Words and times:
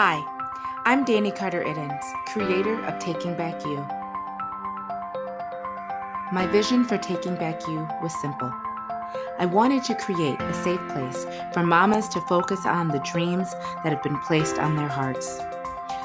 Hi, 0.00 0.24
I'm 0.84 1.04
Danny 1.04 1.32
Carter 1.32 1.64
Iddens, 1.64 2.04
creator 2.26 2.80
of 2.84 3.00
Taking 3.00 3.34
Back 3.34 3.64
You. 3.64 3.84
My 6.30 6.46
vision 6.52 6.84
for 6.84 6.96
Taking 6.98 7.34
Back 7.34 7.66
You 7.66 7.80
was 8.00 8.14
simple. 8.20 8.54
I 9.40 9.46
wanted 9.46 9.82
to 9.82 9.96
create 9.96 10.40
a 10.40 10.54
safe 10.54 10.78
place 10.90 11.26
for 11.52 11.64
mamas 11.64 12.08
to 12.10 12.20
focus 12.28 12.64
on 12.64 12.86
the 12.86 13.00
dreams 13.00 13.52
that 13.82 13.92
have 13.92 14.04
been 14.04 14.20
placed 14.20 14.60
on 14.60 14.76
their 14.76 14.86
hearts, 14.86 15.40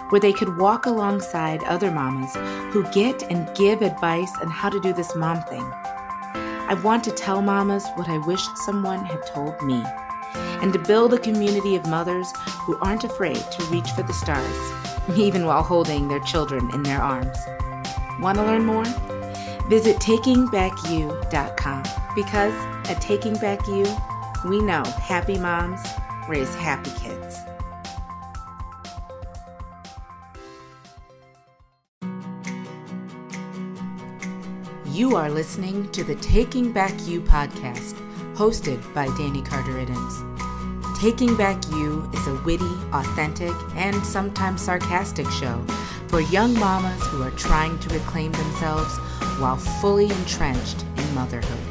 where 0.09 0.19
they 0.19 0.33
could 0.33 0.57
walk 0.57 0.87
alongside 0.87 1.63
other 1.65 1.91
mamas 1.91 2.33
who 2.73 2.91
get 2.93 3.21
and 3.31 3.55
give 3.55 3.83
advice 3.83 4.31
on 4.41 4.49
how 4.49 4.69
to 4.69 4.81
do 4.81 4.91
this 4.91 5.15
mom 5.15 5.43
thing. 5.43 5.71
I 6.65 6.81
want 6.83 7.03
to 7.03 7.11
tell 7.11 7.43
mamas 7.43 7.87
what 7.93 8.09
I 8.09 8.17
wish 8.25 8.43
someone 8.65 9.05
had 9.05 9.23
told 9.27 9.61
me, 9.61 9.83
and 10.35 10.73
to 10.73 10.79
build 10.79 11.13
a 11.13 11.17
community 11.17 11.75
of 11.75 11.87
mothers 11.87 12.31
who 12.61 12.77
aren't 12.77 13.03
afraid 13.03 13.35
to 13.35 13.63
reach 13.65 13.89
for 13.91 14.03
the 14.03 14.13
stars, 14.13 15.17
even 15.17 15.45
while 15.45 15.63
holding 15.63 16.07
their 16.07 16.21
children 16.21 16.69
in 16.73 16.83
their 16.83 17.01
arms. 17.01 17.37
Want 18.19 18.37
to 18.37 18.43
learn 18.43 18.65
more? 18.65 18.85
Visit 19.69 19.97
takingbackyou.com 19.97 21.83
because 22.15 22.53
at 22.89 23.01
Taking 23.01 23.35
Back 23.35 23.65
You, 23.67 23.85
we 24.45 24.61
know 24.61 24.83
happy 24.83 25.37
moms 25.37 25.81
raise 26.27 26.53
happy 26.55 26.91
kids. 27.01 27.37
You 34.93 35.15
are 35.15 35.29
listening 35.29 35.91
to 35.91 36.03
the 36.03 36.15
Taking 36.15 36.71
Back 36.71 36.93
You 37.07 37.19
podcast, 37.19 37.97
hosted 38.35 38.81
by 38.93 39.05
Danny 39.17 39.41
Carter 39.41 39.73
Iddens. 39.73 40.99
Taking 40.99 41.35
Back 41.35 41.61
You 41.69 42.09
is 42.13 42.27
a 42.27 42.35
witty, 42.43 42.73
authentic, 42.91 43.53
and 43.75 44.03
sometimes 44.05 44.61
sarcastic 44.61 45.29
show 45.29 45.63
for 46.07 46.21
young 46.21 46.53
mamas 46.55 47.05
who 47.07 47.21
are 47.21 47.31
trying 47.31 47.77
to 47.79 47.89
reclaim 47.93 48.31
themselves 48.31 48.97
while 49.39 49.57
fully 49.57 50.09
entrenched 50.09 50.83
in 50.97 51.15
motherhood. 51.15 51.62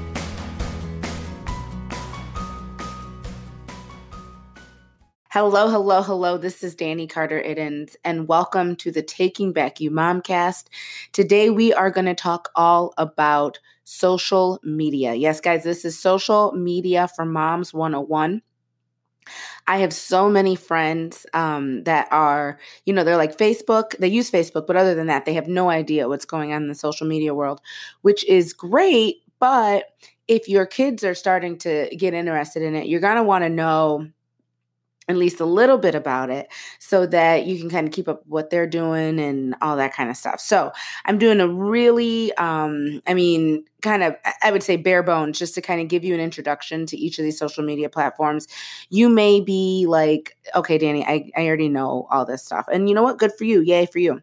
Hello, 5.33 5.71
hello, 5.71 6.03
hello. 6.03 6.37
This 6.37 6.63
is 6.63 6.75
Danny 6.75 7.07
Carter 7.07 7.43
Iddens, 7.43 7.97
and 8.05 8.29
welcome 8.29 8.77
to 8.77 8.91
the 8.91 9.01
Taking 9.01 9.55
Back 9.55 9.81
You 9.81 9.91
Momcast. 9.91 10.67
Today, 11.13 11.49
we 11.49 11.73
are 11.73 11.91
going 11.91 12.05
to 12.05 12.15
talk 12.15 12.51
all 12.55 12.93
about 12.99 13.59
social 13.85 14.61
media. 14.63 15.15
Yes, 15.15 15.41
guys, 15.41 15.65
this 15.65 15.87
is 15.87 15.99
Social 15.99 16.53
Media 16.53 17.09
for 17.17 17.25
Moms 17.25 17.73
101. 17.73 18.43
I 19.67 19.79
have 19.79 19.95
so 19.95 20.29
many 20.29 20.55
friends 20.55 21.25
um, 21.33 21.85
that 21.85 22.09
are, 22.11 22.61
you 22.85 22.93
know, 22.93 23.03
they're 23.03 23.17
like 23.17 23.39
Facebook, 23.39 23.97
they 23.97 24.09
use 24.09 24.31
Facebook, 24.31 24.67
but 24.67 24.77
other 24.77 24.95
than 24.95 25.07
that, 25.07 25.25
they 25.25 25.33
have 25.33 25.49
no 25.49 25.71
idea 25.71 26.11
what's 26.11 26.27
going 26.27 26.53
on 26.53 26.65
in 26.65 26.69
the 26.69 26.75
social 26.75 27.07
media 27.07 27.33
world, 27.33 27.63
which 28.03 28.23
is 28.27 28.53
great. 28.53 29.23
But 29.39 29.87
if 30.29 30.47
your 30.47 30.67
kids 30.67 31.03
are 31.05 31.15
starting 31.15 31.57
to 31.61 31.89
get 31.97 32.13
interested 32.13 32.63
in 32.63 32.75
it, 32.75 32.87
you're 32.87 33.01
going 33.01 33.17
to 33.17 33.23
want 33.23 33.45
to 33.45 33.49
know 33.49 34.09
at 35.09 35.17
least 35.17 35.41
a 35.41 35.45
little 35.45 35.79
bit 35.79 35.95
about 35.95 36.31
it 36.31 36.49
so 36.79 37.07
that 37.07 37.45
you 37.45 37.59
can 37.59 37.69
kind 37.69 37.87
of 37.87 37.93
keep 37.93 38.09
up 38.09 38.23
what 38.27 38.51
they're 38.51 38.67
doing 38.67 39.19
and 39.19 39.55
all 39.61 39.77
that 39.77 39.93
kind 39.93 40.09
of 40.09 40.17
stuff. 40.17 40.41
So 40.41 40.73
I'm 41.05 41.19
doing 41.19 41.41
a 41.41 41.49
really, 41.49 42.33
um, 42.35 43.03
I 43.07 43.15
mean, 43.15 43.65
kind 43.83 44.05
of, 44.05 44.15
I 44.43 44.53
would 44.53 44.63
say 44.63 44.77
bare 44.77 45.03
bones, 45.03 45.39
just 45.39 45.55
to 45.57 45.61
kind 45.61 45.81
of 45.81 45.89
give 45.89 46.05
you 46.05 46.15
an 46.15 46.21
introduction 46.21 46.87
to 46.87 46.97
each 46.97 47.19
of 47.19 47.25
these 47.25 47.39
social 47.39 47.65
media 47.65 47.89
platforms. 47.89 48.47
You 48.91 49.09
may 49.09 49.41
be 49.41 49.87
like, 49.89 50.37
okay, 50.55 50.79
Danny, 50.79 51.05
I, 51.05 51.31
I 51.37 51.47
already 51.47 51.69
know 51.69 52.07
all 52.11 52.25
this 52.25 52.45
stuff. 52.45 52.67
And 52.73 52.89
you 52.89 52.95
know 52.95 53.03
what? 53.03 53.19
Good 53.19 53.33
for 53.37 53.45
you. 53.45 53.61
Yay 53.61 53.87
for 53.87 53.99
you. 53.99 54.23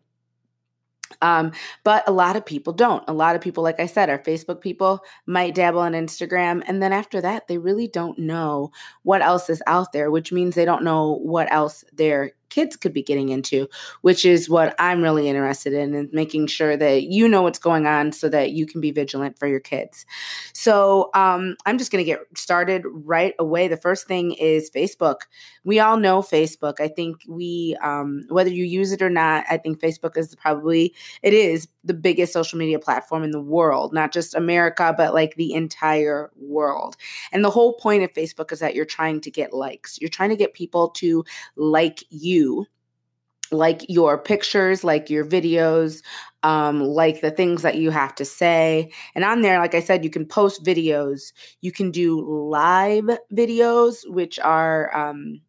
Um, 1.22 1.52
but 1.84 2.08
a 2.08 2.12
lot 2.12 2.36
of 2.36 2.46
people 2.46 2.74
don't. 2.74 3.04
A 3.08 3.14
lot 3.14 3.36
of 3.36 3.42
people, 3.42 3.64
like 3.64 3.80
I 3.80 3.86
said, 3.86 4.10
are 4.10 4.20
Facebook 4.20 4.62
people, 4.62 5.04
might 5.26 5.56
dabble 5.56 5.80
on 5.80 5.94
Instagram. 5.94 6.64
And 6.68 6.82
then 6.82 6.94
after 6.94 7.22
that, 7.22 7.48
they 7.48 7.58
really 7.58 7.88
don't 7.88 8.20
know 8.20 8.72
what 9.04 9.22
else 9.22 9.50
is 9.50 9.62
out 9.68 9.92
there, 9.92 10.12
which 10.12 10.32
means 10.32 10.56
they 10.56 10.66
don't 10.66 10.84
know 10.84 11.20
what 11.22 11.52
else 11.52 11.84
they're 11.94 12.34
kids 12.50 12.76
could 12.76 12.94
be 12.94 13.04
getting 13.04 13.30
into, 13.30 13.68
which 14.02 14.26
is 14.26 14.50
what 14.50 14.76
I'm 14.80 15.02
really 15.02 15.28
interested 15.28 15.74
in 15.74 15.94
and 15.94 16.10
making 16.12 16.48
sure 16.48 16.76
that 16.78 17.04
you 17.04 17.28
know 17.28 17.42
what's 17.42 17.60
going 17.60 17.86
on 17.86 18.12
so 18.12 18.30
that 18.30 18.52
you 18.52 18.66
can 18.66 18.82
be 18.82 18.92
vigilant 18.92 19.38
for 19.38 19.48
your 19.48 19.60
kids. 19.60 20.06
So 20.54 21.10
um, 21.14 21.56
I'm 21.66 21.78
just 21.78 21.92
going 21.92 22.04
to 22.04 22.10
get 22.10 22.20
started 22.36 22.84
right 22.86 23.34
away. 23.40 23.68
The 23.68 23.78
first 23.78 24.08
thing 24.08 24.34
is 24.34 24.72
Facebook. 24.72 25.22
We 25.64 25.80
all 25.80 25.98
know 25.98 26.22
Facebook. 26.22 26.80
I 26.80 26.88
think 26.88 27.18
we, 27.28 27.78
um, 27.82 28.24
whether 28.30 28.50
you 28.50 28.66
use 28.66 28.92
it 28.92 29.02
or 29.02 29.10
not, 29.10 29.46
I 29.50 29.58
think 29.58 29.80
Facebook 29.80 30.18
is 30.18 30.36
probably, 30.36 30.94
it 31.22 31.34
is 31.34 31.68
the 31.84 31.94
biggest 31.94 32.34
social 32.34 32.60
media 32.60 32.80
platform 32.80 33.24
in 33.24 33.32
the 33.32 33.42
world, 33.42 33.94
not 33.94 34.12
just 34.12 34.36
America, 34.36 34.94
but 34.98 35.14
like 35.14 35.36
the 35.36 35.54
entire 35.54 36.30
world. 36.36 36.96
And 37.32 37.44
the 37.44 37.50
whole 37.50 37.74
point 37.74 38.04
of 38.04 38.14
Facebook 38.14 38.52
is 38.52 38.60
that 38.60 38.76
you're 38.76 38.86
trying 38.86 39.22
to 39.22 39.32
get 39.32 39.54
likes. 39.54 39.98
You're 40.00 40.10
trying 40.10 40.30
to 40.30 40.36
get 40.36 40.54
people 40.54 40.90
to 40.90 41.24
like 41.56 42.04
you, 42.10 42.39
like 43.52 43.86
your 43.90 44.18
pictures, 44.18 44.84
like 44.84 45.10
your 45.10 45.26
videos, 45.26 46.04
um, 46.44 46.82
like 46.82 47.22
the 47.22 47.32
things 47.32 47.64
that 47.64 47.76
you 47.76 47.90
have 47.92 48.16
to 48.16 48.26
say. 48.26 48.92
And 49.16 49.24
on 49.24 49.42
there, 49.42 49.60
like 49.60 49.76
I 49.76 49.80
said, 49.80 50.04
you 50.04 50.10
can 50.10 50.26
post 50.26 50.64
videos, 50.64 51.34
you 51.62 51.72
can 51.72 51.92
do 51.92 52.22
live 52.22 53.06
videos, 53.34 54.08
which 54.08 54.40
are, 54.40 54.96
um, 54.96 55.42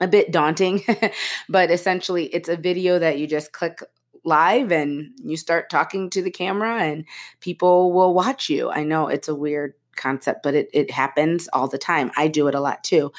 a 0.00 0.06
bit 0.06 0.30
daunting, 0.30 0.82
but 1.48 1.70
essentially 1.70 2.26
it's 2.26 2.48
a 2.48 2.56
video 2.56 2.98
that 2.98 3.18
you 3.18 3.26
just 3.26 3.52
click 3.52 3.80
live 4.24 4.70
and 4.70 5.10
you 5.24 5.36
start 5.36 5.70
talking 5.70 6.10
to 6.10 6.22
the 6.22 6.30
camera 6.30 6.82
and 6.82 7.04
people 7.40 7.92
will 7.92 8.14
watch 8.14 8.48
you. 8.48 8.70
I 8.70 8.84
know 8.84 9.08
it's 9.08 9.28
a 9.28 9.34
weird 9.34 9.74
concept, 9.98 10.42
but 10.42 10.54
it, 10.54 10.68
it 10.72 10.90
happens 10.90 11.48
all 11.52 11.68
the 11.68 11.78
time. 11.78 12.10
I 12.16 12.28
do 12.28 12.48
it 12.48 12.54
a 12.54 12.60
lot 12.60 12.82
too. 12.82 13.12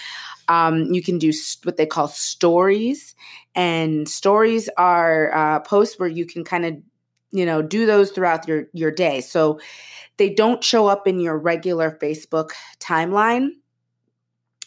Um, 0.47 0.85
you 0.91 1.03
can 1.03 1.19
do 1.19 1.31
what 1.63 1.77
they 1.77 1.85
call 1.85 2.07
stories, 2.07 3.13
and 3.53 4.09
stories 4.09 4.69
are 4.77 5.35
uh, 5.35 5.59
posts 5.59 5.99
where 5.99 6.09
you 6.09 6.25
can 6.25 6.43
kind 6.43 6.65
of 6.65 6.77
you 7.31 7.45
know 7.45 7.61
do 7.61 7.85
those 7.85 8.11
throughout 8.11 8.47
your 8.47 8.65
your 8.73 8.91
day 8.91 9.21
so 9.21 9.59
they 10.17 10.29
don't 10.33 10.63
show 10.63 10.87
up 10.87 11.07
in 11.07 11.19
your 11.19 11.37
regular 11.37 11.97
facebook 12.01 12.51
timeline 12.79 13.49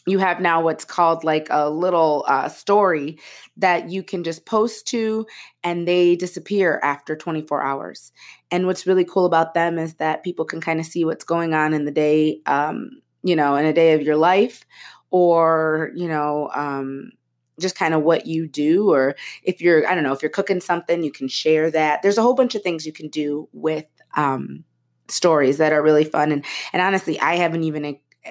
you 0.06 0.18
have 0.18 0.40
now 0.40 0.60
what's 0.60 0.84
called 0.84 1.22
like 1.24 1.46
a 1.50 1.70
little 1.70 2.24
uh, 2.26 2.48
story 2.48 3.18
that 3.56 3.90
you 3.90 4.02
can 4.02 4.24
just 4.24 4.44
post 4.46 4.86
to 4.88 5.26
and 5.62 5.86
they 5.86 6.16
disappear 6.16 6.80
after 6.82 7.14
24 7.14 7.62
hours. 7.62 8.12
And 8.50 8.66
what's 8.66 8.86
really 8.86 9.04
cool 9.04 9.26
about 9.26 9.54
them 9.54 9.78
is 9.78 9.94
that 9.94 10.24
people 10.24 10.44
can 10.44 10.60
kind 10.60 10.80
of 10.80 10.86
see 10.86 11.04
what's 11.04 11.24
going 11.24 11.54
on 11.54 11.72
in 11.72 11.84
the 11.84 11.92
day 11.92 12.40
um, 12.46 13.02
you 13.22 13.36
know 13.36 13.56
in 13.56 13.64
a 13.64 13.72
day 13.72 13.92
of 13.92 14.02
your 14.02 14.16
life 14.16 14.64
or 15.10 15.90
you 15.94 16.08
know 16.08 16.50
um, 16.54 17.12
just 17.60 17.76
kind 17.76 17.94
of 17.94 18.02
what 18.02 18.26
you 18.26 18.48
do 18.48 18.90
or 18.90 19.14
if 19.42 19.60
you're 19.60 19.86
i 19.88 19.94
don't 19.94 20.04
know 20.04 20.12
if 20.12 20.22
you're 20.22 20.30
cooking 20.30 20.60
something 20.60 21.02
you 21.02 21.12
can 21.12 21.28
share 21.28 21.70
that. 21.70 22.02
There's 22.02 22.18
a 22.18 22.22
whole 22.22 22.34
bunch 22.34 22.54
of 22.54 22.62
things 22.62 22.86
you 22.86 22.92
can 22.92 23.08
do 23.08 23.48
with 23.52 23.86
um, 24.16 24.64
stories 25.08 25.58
that 25.58 25.72
are 25.72 25.82
really 25.82 26.04
fun 26.04 26.32
and 26.32 26.44
and 26.72 26.82
honestly 26.82 27.20
i 27.20 27.36
haven't 27.36 27.64
even 27.64 27.84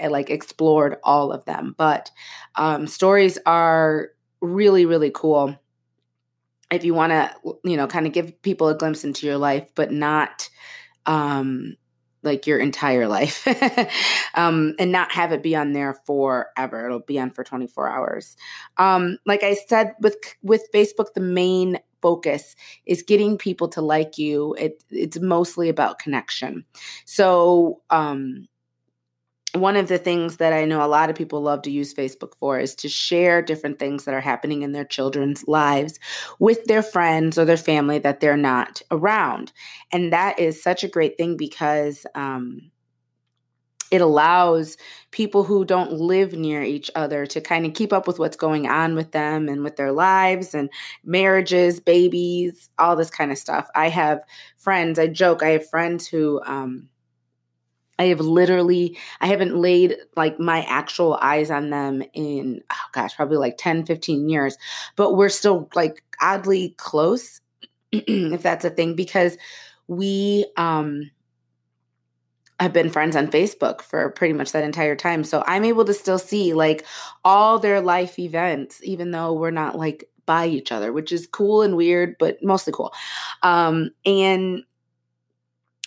like 0.10 0.30
explored 0.30 0.98
all 1.04 1.32
of 1.32 1.46
them. 1.46 1.76
But 1.78 2.12
um, 2.56 2.88
stories 2.88 3.38
are 3.46 4.10
really, 4.42 4.86
really 4.86 5.12
cool 5.14 5.58
if 6.72 6.86
you 6.86 6.94
want 6.94 7.12
to, 7.12 7.32
you 7.64 7.76
know, 7.76 7.88
kind 7.88 8.08
of 8.08 8.14
give 8.14 8.42
people 8.42 8.70
a 8.70 8.78
glimpse 8.78 9.04
into 9.04 9.28
your 9.28 9.38
life, 9.38 9.70
but 9.76 9.92
not 9.92 10.50
um, 11.06 11.76
like 12.24 12.48
your 12.48 12.60
entire 12.60 13.08
life 13.08 13.46
um, 14.36 14.74
and 14.80 14.92
not 14.92 15.12
have 15.12 15.32
it 15.32 15.44
be 15.44 15.56
on 15.56 15.74
there 15.74 15.94
forever. 16.06 16.86
It'll 16.86 17.00
be 17.00 17.20
on 17.20 17.32
for 17.32 17.44
24 17.44 17.90
hours. 17.90 18.36
Um, 18.78 19.18
like 19.26 19.44
I 19.44 19.56
said, 19.56 19.96
with 20.00 20.16
with 20.42 20.64
Facebook, 20.74 21.14
the 21.14 21.22
main 21.22 21.80
focus 22.02 22.56
is 22.86 23.04
getting 23.04 23.38
people 23.38 23.68
to 23.70 23.82
like 23.82 24.18
you. 24.18 24.56
It, 24.58 24.84
it's 24.90 25.20
mostly 25.20 25.70
about 25.70 26.00
connection. 26.00 26.66
So, 27.06 27.82
um, 27.90 28.48
one 29.54 29.76
of 29.76 29.88
the 29.88 29.98
things 29.98 30.38
that 30.38 30.54
I 30.54 30.66
know 30.66 30.84
a 30.84 30.88
lot 30.88 31.10
of 31.10 31.16
people 31.16 31.42
love 31.42 31.62
to 31.64 31.72
use 31.72 31.94
Facebook 31.94 32.36
for 32.38 32.60
is 32.60 32.74
to 32.76 32.90
share 32.90 33.42
different 33.42 33.80
things 33.80 34.06
that 34.06 34.14
are 34.14 34.22
happening 34.22 34.62
in 34.62 34.72
their 34.72 34.86
children's 34.86 35.48
lives 35.48 36.00
with 36.40 36.64
their 36.66 36.84
friends 36.84 37.38
or 37.38 37.46
their 37.46 37.58
family 37.58 38.00
that 38.00 38.20
they're 38.20 38.38
not 38.38 38.82
around. 38.92 39.52
And 39.92 40.14
that 40.14 40.40
is 40.40 40.64
such 40.64 40.84
a 40.84 40.88
great 40.88 41.18
thing 41.18 41.36
because 41.36 42.06
um, 42.16 42.72
it 43.92 44.00
allows 44.00 44.78
people 45.12 45.44
who 45.44 45.66
don't 45.66 45.92
live 45.92 46.32
near 46.32 46.64
each 46.64 46.90
other 46.96 47.26
to 47.26 47.42
kind 47.42 47.66
of 47.66 47.74
keep 47.74 47.92
up 47.92 48.08
with 48.08 48.20
what's 48.20 48.38
going 48.38 48.68
on 48.68 48.96
with 48.96 49.12
them 49.12 49.50
and 49.50 49.64
with 49.64 49.76
their 49.76 49.92
lives 49.92 50.56
and 50.56 50.70
marriages, 51.04 51.82
babies, 51.82 52.70
all 52.80 52.96
this 52.96 53.12
kind 53.12 53.32
of 53.32 53.38
stuff. 53.38 53.68
I 53.76 53.90
have 53.90 54.22
friends, 54.58 54.98
I 54.98 55.08
joke, 55.08 55.44
I 55.44 55.50
have 55.50 55.70
friends 55.70 56.08
who, 56.08 56.42
um, 56.46 56.88
I 58.02 58.06
have 58.06 58.20
literally, 58.20 58.98
I 59.20 59.28
haven't 59.28 59.56
laid 59.56 59.96
like 60.16 60.40
my 60.40 60.64
actual 60.64 61.20
eyes 61.22 61.52
on 61.52 61.70
them 61.70 62.02
in, 62.14 62.64
oh 62.72 62.86
gosh, 62.94 63.16
probably 63.16 63.38
like 63.38 63.58
10, 63.60 63.86
15 63.86 64.28
years, 64.28 64.58
but 64.96 65.14
we're 65.14 65.30
still 65.30 65.70
like 65.76 66.04
oddly 66.20 66.74
close, 66.78 67.42
if 67.92 68.42
that's 68.42 68.66
a 68.66 68.72
thing, 68.72 68.96
because 68.96 69.38
we, 69.88 70.48
um, 70.58 71.12
have 72.60 72.74
been 72.74 72.90
friends 72.90 73.16
on 73.16 73.28
Facebook 73.28 73.82
for 73.82 74.10
pretty 74.12 74.34
much 74.34 74.52
that 74.52 74.64
entire 74.64 74.96
time. 74.96 75.24
So 75.24 75.44
I'm 75.46 75.66
able 75.66 75.86
to 75.86 75.94
still 75.94 76.20
see 76.20 76.54
like 76.54 76.86
all 77.24 77.60
their 77.60 77.82
life 77.82 78.18
events, 78.18 78.80
even 78.84 79.12
though 79.12 79.34
we're 79.34 79.52
not 79.52 79.78
like 79.78 80.06
by 80.26 80.48
each 80.48 80.72
other, 80.72 80.92
which 80.92 81.12
is 81.12 81.28
cool 81.28 81.62
and 81.62 81.76
weird, 81.76 82.16
but 82.20 82.44
mostly 82.44 82.74
cool. 82.74 82.94
Um, 83.44 83.92
and 84.06 84.64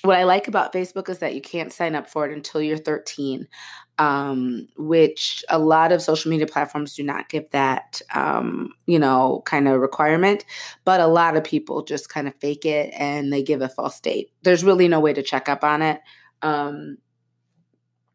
what 0.05 0.19
I 0.19 0.25
like 0.25 0.49
about 0.49 0.73
Facebook 0.73 1.09
is 1.09 1.19
that 1.19 1.35
you 1.35 1.41
can't 1.41 1.73
sign 1.73 1.95
up 1.95 2.07
for 2.07 2.27
it 2.27 2.33
until 2.33 2.61
you're 2.61 2.77
13, 2.77 3.49
um, 3.99 4.69
which 4.77 5.43
a 5.49 5.59
lot 5.59 5.93
of 5.93 6.03
social 6.03 6.31
media 6.31 6.47
platforms 6.47 6.95
do 6.95 7.03
not 7.03 7.31
give 7.31 7.51
that, 7.51 8.03
um, 8.15 8.75
you 8.87 8.99
know, 8.99 9.43
kind 9.47 9.67
of 9.67 9.81
requirement. 9.81 10.45
But 10.85 11.01
a 11.01 11.07
lot 11.07 11.37
of 11.37 11.45
people 11.45 11.85
just 11.85 12.11
kind 12.11 12.29
of 12.29 12.35
fake 12.37 12.67
it 12.67 12.93
and 12.99 13.33
they 13.33 13.43
give 13.43 13.63
a 13.63 13.69
false 13.69 13.99
date. 13.99 14.31
There's 14.43 14.63
really 14.63 14.89
no 14.89 15.01
way 15.01 15.15
to 15.15 15.23
check 15.23 15.49
up 15.49 15.65
on 15.65 15.81
it. 15.81 16.01
Um, 16.43 16.99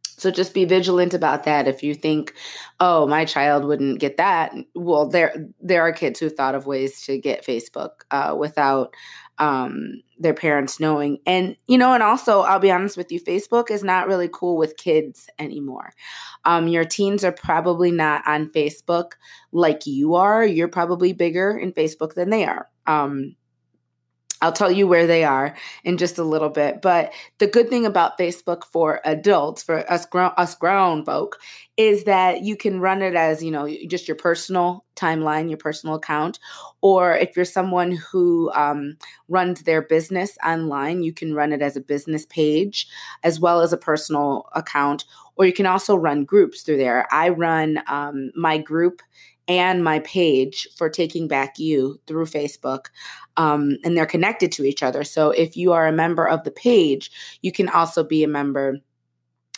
so 0.03 0.30
just 0.30 0.53
be 0.53 0.65
vigilant 0.65 1.13
about 1.13 1.45
that. 1.45 1.68
If 1.68 1.81
you 1.81 1.95
think, 1.95 2.33
oh, 2.80 3.07
my 3.07 3.24
child 3.25 3.63
wouldn't 3.63 4.00
get 4.00 4.18
that, 4.18 4.53
well, 4.75 5.07
there 5.07 5.47
there 5.62 5.81
are 5.81 5.94
kids 5.94 6.19
who 6.19 6.30
thought 6.30 6.56
of 6.56 6.68
ways 6.68 7.01
to 7.06 7.18
get 7.18 7.45
Facebook 7.45 8.01
uh, 8.12 8.35
without 8.38 8.94
um, 9.39 10.01
their 10.19 10.33
parents 10.33 10.80
knowing. 10.80 11.19
And, 11.25 11.56
you 11.68 11.77
know, 11.77 11.94
and 11.94 12.03
also, 12.03 12.41
I'll 12.41 12.59
be 12.59 12.71
honest 12.71 12.97
with 12.97 13.12
you, 13.12 13.21
Facebook 13.21 13.71
is 13.71 13.83
not 13.83 14.07
really 14.07 14.30
cool 14.31 14.57
with 14.57 14.77
kids 14.77 15.30
anymore. 15.39 15.94
Um, 16.45 16.68
your 16.68 16.86
teens 16.86 17.24
are 17.24 17.31
probably 17.31 17.91
not 17.91 18.27
on 18.27 18.50
Facebook 18.50 19.13
like 19.51 19.88
you 19.88 20.15
are. 20.15 20.45
You're 20.45 20.68
probably 20.68 21.13
bigger 21.13 21.57
in 21.57 21.71
Facebook 21.71 22.13
than 22.15 22.30
they 22.30 22.45
are. 22.45 22.68
Um, 22.86 23.36
I'll 24.41 24.53
tell 24.53 24.71
you 24.71 24.88
where 24.88 25.06
they 25.06 25.24
are 25.24 25.56
in 25.83 25.97
just 25.97 26.18
a 26.18 26.24
little 26.24 26.50
bit. 26.50 26.81
But 26.81 27.12
the 27.39 27.47
good 27.47 27.69
thing 27.69 27.86
about 27.86 28.18
Facebook 28.18 28.63
for 28.63 29.01
adults, 29.03 29.63
for 29.63 29.89
us 29.91 30.06
grown 30.06 30.31
us 30.38 30.56
grown 30.56 31.03
folk, 31.03 31.39
is 31.75 32.06
that 32.06 32.41
you 32.41 32.56
can 32.56 32.80
run 32.80 33.01
it 33.01 33.15
as 33.15 33.44
you 33.44 33.51
know 33.51 33.68
just 33.88 34.07
your 34.07 34.15
personal 34.15 34.86
timeline, 34.95 35.50
your 35.50 35.57
personal 35.57 35.95
account, 35.95 36.39
or 36.81 37.15
if 37.15 37.36
you're 37.36 37.45
someone 37.45 37.91
who 37.91 38.51
um, 38.53 38.97
runs 39.27 39.63
their 39.63 39.81
business 39.81 40.38
online, 40.45 41.03
you 41.03 41.13
can 41.13 41.33
run 41.33 41.51
it 41.51 41.62
as 41.62 41.75
a 41.75 41.81
business 41.81 42.25
page 42.25 42.88
as 43.24 43.39
well 43.39 43.62
as 43.62 43.74
a 43.74 43.77
personal 43.77 44.47
account. 44.53 45.06
Or 45.35 45.45
you 45.45 45.53
can 45.53 45.65
also 45.65 45.95
run 45.95 46.25
groups 46.25 46.63
through 46.63 46.77
there. 46.77 47.07
I 47.12 47.30
run 47.30 47.81
um, 47.88 48.31
my 48.35 48.57
group 48.57 49.01
and 49.49 49.83
my 49.83 49.99
page 49.99 50.67
for 50.77 50.89
Taking 50.89 51.27
Back 51.27 51.59
You 51.59 51.99
through 52.07 52.25
Facebook. 52.25 52.85
Um, 53.35 53.77
and 53.83 53.97
they're 53.97 54.05
connected 54.05 54.51
to 54.53 54.63
each 54.63 54.83
other. 54.83 55.03
So 55.03 55.31
if 55.31 55.57
you 55.57 55.73
are 55.73 55.87
a 55.87 55.91
member 55.91 56.27
of 56.27 56.43
the 56.43 56.51
page, 56.51 57.11
you 57.41 57.51
can 57.51 57.67
also 57.67 58.03
be 58.03 58.23
a 58.23 58.27
member 58.27 58.77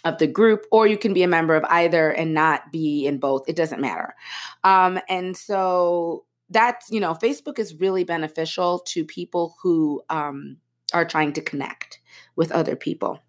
of 0.04 0.18
the 0.18 0.28
group, 0.28 0.66
or 0.72 0.88
you 0.88 0.98
can 0.98 1.14
be 1.14 1.22
a 1.22 1.28
member 1.28 1.56
of 1.56 1.64
either 1.66 2.10
and 2.10 2.34
not 2.34 2.72
be 2.72 3.06
in 3.06 3.20
both. 3.20 3.44
It 3.48 3.56
doesn't 3.56 3.82
matter. 3.82 4.16
Um, 4.64 5.00
and 5.08 5.38
so 5.38 6.26
that's, 6.50 6.90
you 6.90 7.00
know, 7.00 7.14
Facebook 7.14 7.60
is 7.60 7.76
really 7.76 8.04
beneficial 8.04 8.80
to 8.80 9.06
people 9.06 9.56
who 9.62 10.02
um, 10.10 10.58
are 10.94 11.06
trying 11.06 11.34
to 11.34 11.42
connect 11.42 12.00
with 12.36 12.52
other 12.52 12.76
people. 12.76 13.20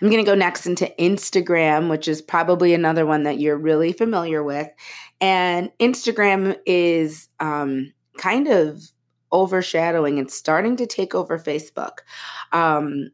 I'm 0.00 0.10
going 0.10 0.24
to 0.24 0.30
go 0.30 0.36
next 0.36 0.66
into 0.66 0.92
Instagram, 0.98 1.90
which 1.90 2.06
is 2.06 2.22
probably 2.22 2.72
another 2.72 3.04
one 3.04 3.24
that 3.24 3.40
you're 3.40 3.56
really 3.56 3.92
familiar 3.92 4.42
with. 4.44 4.68
And 5.20 5.70
Instagram 5.80 6.58
is 6.64 7.28
um, 7.40 7.92
kind 8.16 8.48
of 8.48 8.82
overshadowing 9.32 10.18
and 10.18 10.30
starting 10.30 10.76
to 10.76 10.86
take 10.86 11.14
over 11.14 11.38
Facebook. 11.38 11.98
Um, 12.52 13.10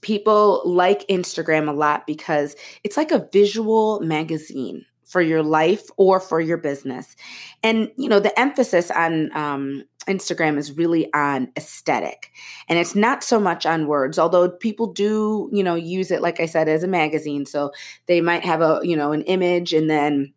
people 0.00 0.62
like 0.64 1.06
Instagram 1.08 1.68
a 1.68 1.72
lot 1.72 2.06
because 2.06 2.56
it's 2.84 2.96
like 2.96 3.10
a 3.10 3.28
visual 3.32 4.00
magazine 4.00 4.84
for 5.04 5.20
your 5.20 5.42
life 5.42 5.88
or 5.96 6.18
for 6.18 6.40
your 6.40 6.56
business. 6.56 7.14
And, 7.62 7.90
you 7.96 8.08
know, 8.08 8.18
the 8.18 8.38
emphasis 8.38 8.90
on 8.90 9.30
um, 9.36 9.84
Instagram 10.08 10.58
is 10.58 10.76
really 10.76 11.12
on 11.12 11.50
aesthetic 11.56 12.30
and 12.68 12.78
it's 12.78 12.94
not 12.94 13.22
so 13.22 13.38
much 13.38 13.66
on 13.66 13.86
words, 13.86 14.18
although 14.18 14.48
people 14.48 14.92
do, 14.92 15.48
you 15.52 15.62
know, 15.62 15.76
use 15.76 16.10
it, 16.10 16.22
like 16.22 16.40
I 16.40 16.46
said, 16.46 16.68
as 16.68 16.82
a 16.82 16.88
magazine. 16.88 17.46
So 17.46 17.72
they 18.06 18.20
might 18.20 18.44
have 18.44 18.62
a, 18.62 18.80
you 18.82 18.96
know, 18.96 19.12
an 19.12 19.22
image 19.22 19.72
and 19.72 19.88
then 19.88 20.34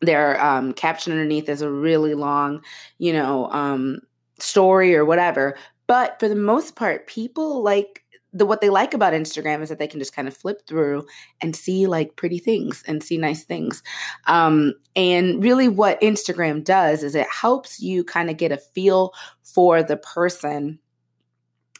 their 0.00 0.42
um, 0.42 0.72
caption 0.72 1.12
underneath 1.12 1.48
is 1.48 1.62
a 1.62 1.70
really 1.70 2.14
long, 2.14 2.62
you 2.98 3.12
know, 3.12 3.50
um, 3.50 4.00
story 4.38 4.94
or 4.94 5.04
whatever. 5.04 5.56
But 5.86 6.18
for 6.20 6.28
the 6.28 6.36
most 6.36 6.76
part, 6.76 7.06
people 7.06 7.62
like 7.62 8.04
the 8.32 8.46
what 8.46 8.60
they 8.60 8.70
like 8.70 8.94
about 8.94 9.12
Instagram 9.12 9.60
is 9.60 9.68
that 9.70 9.78
they 9.78 9.88
can 9.88 9.98
just 9.98 10.14
kind 10.14 10.28
of 10.28 10.36
flip 10.36 10.66
through 10.66 11.04
and 11.40 11.56
see 11.56 11.86
like 11.86 12.16
pretty 12.16 12.38
things 12.38 12.84
and 12.86 13.02
see 13.02 13.18
nice 13.18 13.44
things. 13.44 13.82
Um, 14.26 14.74
and 14.94 15.42
really, 15.42 15.68
what 15.68 16.00
Instagram 16.00 16.64
does 16.64 17.02
is 17.02 17.14
it 17.14 17.26
helps 17.28 17.80
you 17.80 18.04
kind 18.04 18.30
of 18.30 18.36
get 18.36 18.52
a 18.52 18.56
feel 18.56 19.12
for 19.42 19.82
the 19.82 19.96
person 19.96 20.78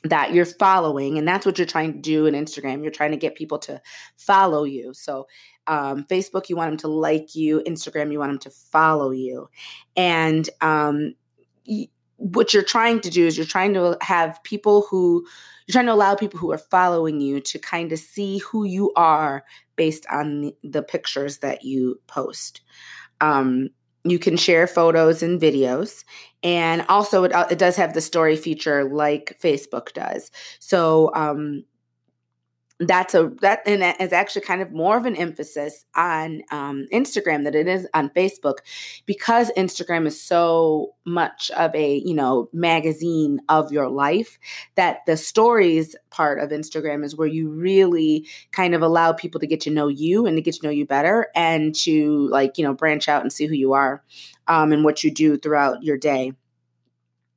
that 0.02 0.32
you're 0.32 0.46
following 0.46 1.18
and 1.18 1.28
that's 1.28 1.44
what 1.44 1.58
you're 1.58 1.66
trying 1.66 1.92
to 1.92 1.98
do 1.98 2.24
in 2.24 2.32
instagram 2.32 2.82
you're 2.82 2.90
trying 2.90 3.10
to 3.10 3.18
get 3.18 3.34
people 3.34 3.58
to 3.58 3.78
follow 4.16 4.64
you 4.64 4.94
so 4.94 5.26
um, 5.70 6.04
facebook 6.04 6.48
you 6.48 6.56
want 6.56 6.70
them 6.70 6.78
to 6.78 6.88
like 6.88 7.34
you 7.34 7.62
instagram 7.66 8.12
you 8.12 8.18
want 8.18 8.30
them 8.30 8.38
to 8.38 8.50
follow 8.50 9.10
you. 9.10 9.48
And 9.96 10.48
um, 10.60 11.14
what 12.16 12.52
you're 12.52 12.62
trying 12.62 13.00
to 13.00 13.10
do 13.10 13.26
is 13.26 13.36
you're 13.36 13.46
trying 13.46 13.74
to 13.74 13.96
have 14.02 14.42
people 14.42 14.86
who 14.90 15.26
you're 15.66 15.72
trying 15.72 15.86
to 15.86 15.92
allow 15.92 16.14
people 16.14 16.38
who 16.38 16.52
are 16.52 16.58
following 16.58 17.20
you 17.20 17.40
to 17.40 17.58
kind 17.58 17.92
of 17.92 17.98
see 17.98 18.38
who 18.38 18.64
you 18.64 18.92
are 18.96 19.44
based 19.76 20.04
on 20.10 20.40
the, 20.40 20.56
the 20.62 20.82
pictures 20.82 21.38
that 21.38 21.64
you 21.64 22.00
post. 22.06 22.60
Um, 23.20 23.70
you 24.04 24.18
can 24.18 24.36
share 24.36 24.66
photos 24.66 25.22
and 25.22 25.40
videos 25.40 26.04
and 26.42 26.84
also 26.88 27.24
it, 27.24 27.32
uh, 27.32 27.46
it 27.50 27.58
does 27.58 27.76
have 27.76 27.92
the 27.92 28.00
story 28.00 28.36
feature 28.36 28.84
like 28.84 29.38
facebook 29.42 29.92
does. 29.92 30.30
So 30.58 31.10
um, 31.14 31.64
that's 32.80 33.14
a 33.14 33.30
that 33.42 33.60
and 33.66 33.82
that 33.82 34.00
is 34.00 34.12
actually 34.12 34.40
kind 34.40 34.62
of 34.62 34.72
more 34.72 34.96
of 34.96 35.04
an 35.04 35.14
emphasis 35.14 35.84
on 35.94 36.42
um, 36.50 36.86
Instagram 36.92 37.44
than 37.44 37.54
it 37.54 37.68
is 37.68 37.86
on 37.92 38.08
Facebook 38.10 38.58
because 39.04 39.50
Instagram 39.56 40.06
is 40.06 40.20
so 40.20 40.94
much 41.04 41.50
of 41.50 41.74
a 41.74 41.98
you 41.98 42.14
know 42.14 42.48
magazine 42.54 43.38
of 43.50 43.70
your 43.70 43.90
life 43.90 44.38
that 44.76 45.00
the 45.06 45.18
stories 45.18 45.94
part 46.08 46.40
of 46.40 46.50
Instagram 46.50 47.04
is 47.04 47.14
where 47.14 47.28
you 47.28 47.50
really 47.50 48.26
kind 48.50 48.74
of 48.74 48.80
allow 48.80 49.12
people 49.12 49.40
to 49.40 49.46
get 49.46 49.60
to 49.60 49.70
know 49.70 49.88
you 49.88 50.24
and 50.24 50.38
to 50.38 50.42
get 50.42 50.54
to 50.54 50.66
know 50.66 50.70
you 50.70 50.86
better 50.86 51.28
and 51.34 51.74
to 51.74 52.28
like 52.28 52.56
you 52.56 52.64
know 52.64 52.72
branch 52.72 53.08
out 53.08 53.20
and 53.20 53.32
see 53.32 53.46
who 53.46 53.54
you 53.54 53.74
are 53.74 54.02
um, 54.48 54.72
and 54.72 54.84
what 54.84 55.04
you 55.04 55.10
do 55.10 55.36
throughout 55.36 55.82
your 55.82 55.98
day. 55.98 56.32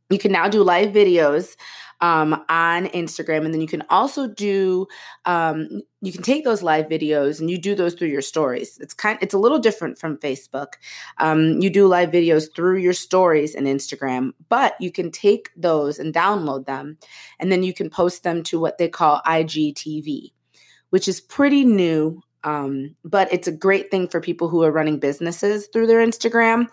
You 0.09 0.19
can 0.19 0.31
now 0.31 0.47
do 0.47 0.63
live 0.63 0.93
videos 0.93 1.55
um, 2.03 2.33
on 2.49 2.87
Instagram. 2.87 3.45
And 3.45 3.53
then 3.53 3.61
you 3.61 3.67
can 3.67 3.83
also 3.89 4.27
do, 4.27 4.87
um, 5.23 5.81
you 6.01 6.11
can 6.11 6.21
take 6.21 6.43
those 6.43 6.61
live 6.61 6.87
videos 6.87 7.39
and 7.39 7.49
you 7.49 7.57
do 7.57 7.75
those 7.75 7.93
through 7.93 8.09
your 8.09 8.21
stories. 8.21 8.77
It's 8.81 8.93
kind, 8.93 9.17
it's 9.21 9.33
a 9.33 9.37
little 9.37 9.57
different 9.57 9.97
from 9.97 10.17
Facebook. 10.17 10.73
Um, 11.19 11.61
you 11.61 11.69
do 11.69 11.87
live 11.87 12.09
videos 12.09 12.53
through 12.53 12.79
your 12.79 12.91
stories 12.91 13.55
and 13.55 13.67
Instagram, 13.67 14.31
but 14.49 14.75
you 14.81 14.91
can 14.91 15.11
take 15.11 15.49
those 15.55 15.97
and 15.97 16.13
download 16.13 16.65
them, 16.65 16.97
and 17.39 17.49
then 17.49 17.63
you 17.63 17.73
can 17.73 17.89
post 17.89 18.23
them 18.23 18.43
to 18.43 18.59
what 18.59 18.77
they 18.77 18.89
call 18.89 19.21
IGTV, 19.25 20.33
which 20.89 21.07
is 21.07 21.21
pretty 21.21 21.63
new 21.63 22.21
um, 22.45 22.97
but 23.05 23.31
it's 23.31 23.47
a 23.47 23.53
great 23.53 23.89
thing 23.89 24.09
for 24.09 24.19
people 24.19 24.49
who 24.49 24.63
are 24.63 24.71
running 24.71 24.99
businesses 24.99 25.67
through 25.71 25.87
their 25.87 26.05
Instagram. 26.05 26.67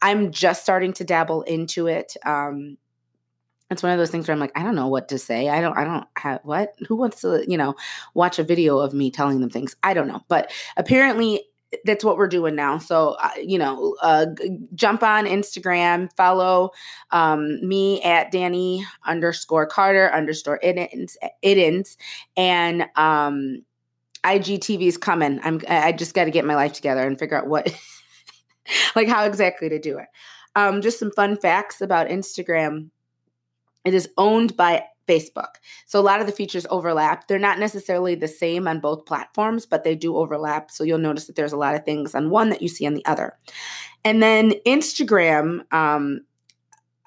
I'm 0.00 0.30
just 0.30 0.62
starting 0.62 0.92
to 0.92 1.04
dabble 1.04 1.42
into 1.42 1.88
it. 1.88 2.16
Um, 2.24 2.76
it's 3.70 3.82
one 3.82 3.92
of 3.92 3.98
those 3.98 4.10
things 4.10 4.28
where 4.28 4.32
I'm 4.32 4.40
like, 4.40 4.56
I 4.56 4.62
don't 4.62 4.76
know 4.76 4.88
what 4.88 5.08
to 5.08 5.18
say. 5.18 5.48
I 5.48 5.60
don't, 5.60 5.76
I 5.76 5.84
don't 5.84 6.06
have 6.16 6.40
what, 6.44 6.74
who 6.86 6.96
wants 6.96 7.20
to, 7.22 7.44
you 7.48 7.56
know, 7.56 7.74
watch 8.14 8.38
a 8.38 8.44
video 8.44 8.78
of 8.78 8.94
me 8.94 9.10
telling 9.10 9.40
them 9.40 9.50
things? 9.50 9.74
I 9.82 9.92
don't 9.94 10.08
know. 10.08 10.22
But 10.28 10.52
apparently 10.76 11.42
that's 11.84 12.04
what 12.04 12.16
we're 12.16 12.28
doing 12.28 12.54
now. 12.54 12.78
So, 12.78 13.16
uh, 13.20 13.30
you 13.42 13.58
know, 13.58 13.96
uh, 14.00 14.26
jump 14.74 15.02
on 15.02 15.26
Instagram, 15.26 16.08
follow 16.16 16.70
um, 17.10 17.66
me 17.66 18.00
at 18.02 18.30
Danny 18.30 18.84
underscore 19.04 19.66
Carter 19.66 20.12
underscore 20.12 20.60
Iddens, 20.62 21.16
Iddens 21.44 21.96
and 22.36 22.86
um, 22.94 23.64
IGTV 24.22 24.82
is 24.82 24.96
coming. 24.96 25.40
I'm, 25.42 25.60
I 25.68 25.90
just 25.92 26.14
got 26.14 26.24
to 26.24 26.30
get 26.30 26.44
my 26.44 26.54
life 26.54 26.72
together 26.72 27.04
and 27.04 27.18
figure 27.18 27.36
out 27.36 27.48
what, 27.48 27.68
like 28.96 29.08
how 29.08 29.24
exactly 29.24 29.68
to 29.68 29.80
do 29.80 29.98
it. 29.98 30.06
Um, 30.54 30.80
just 30.80 30.98
some 30.98 31.10
fun 31.10 31.36
facts 31.36 31.80
about 31.80 32.08
Instagram 32.08 32.90
it 33.86 33.94
is 33.94 34.08
owned 34.18 34.56
by 34.56 34.84
Facebook. 35.08 35.54
So 35.86 36.00
a 36.00 36.02
lot 36.02 36.20
of 36.20 36.26
the 36.26 36.32
features 36.32 36.66
overlap. 36.68 37.28
They're 37.28 37.38
not 37.38 37.58
necessarily 37.58 38.14
the 38.14 38.28
same 38.28 38.66
on 38.66 38.80
both 38.80 39.06
platforms, 39.06 39.64
but 39.64 39.84
they 39.84 39.94
do 39.94 40.16
overlap. 40.16 40.70
So 40.70 40.84
you'll 40.84 40.98
notice 40.98 41.26
that 41.26 41.36
there's 41.36 41.52
a 41.52 41.56
lot 41.56 41.74
of 41.74 41.84
things 41.84 42.14
on 42.14 42.30
one 42.30 42.50
that 42.50 42.62
you 42.62 42.68
see 42.68 42.86
on 42.86 42.94
the 42.94 43.06
other. 43.06 43.34
And 44.04 44.22
then 44.22 44.54
Instagram 44.66 45.72
um, 45.72 46.22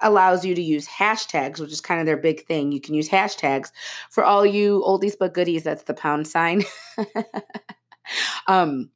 allows 0.00 0.44
you 0.44 0.54
to 0.54 0.62
use 0.62 0.88
hashtags, 0.88 1.60
which 1.60 1.72
is 1.72 1.80
kind 1.80 2.00
of 2.00 2.06
their 2.06 2.16
big 2.16 2.46
thing. 2.46 2.72
You 2.72 2.80
can 2.80 2.94
use 2.94 3.08
hashtags 3.08 3.70
for 4.08 4.24
all 4.24 4.46
you 4.46 4.82
oldies 4.86 5.14
but 5.18 5.34
goodies. 5.34 5.64
That's 5.64 5.84
the 5.84 5.94
pound 5.94 6.26
sign. 6.26 6.64
um, 8.46 8.90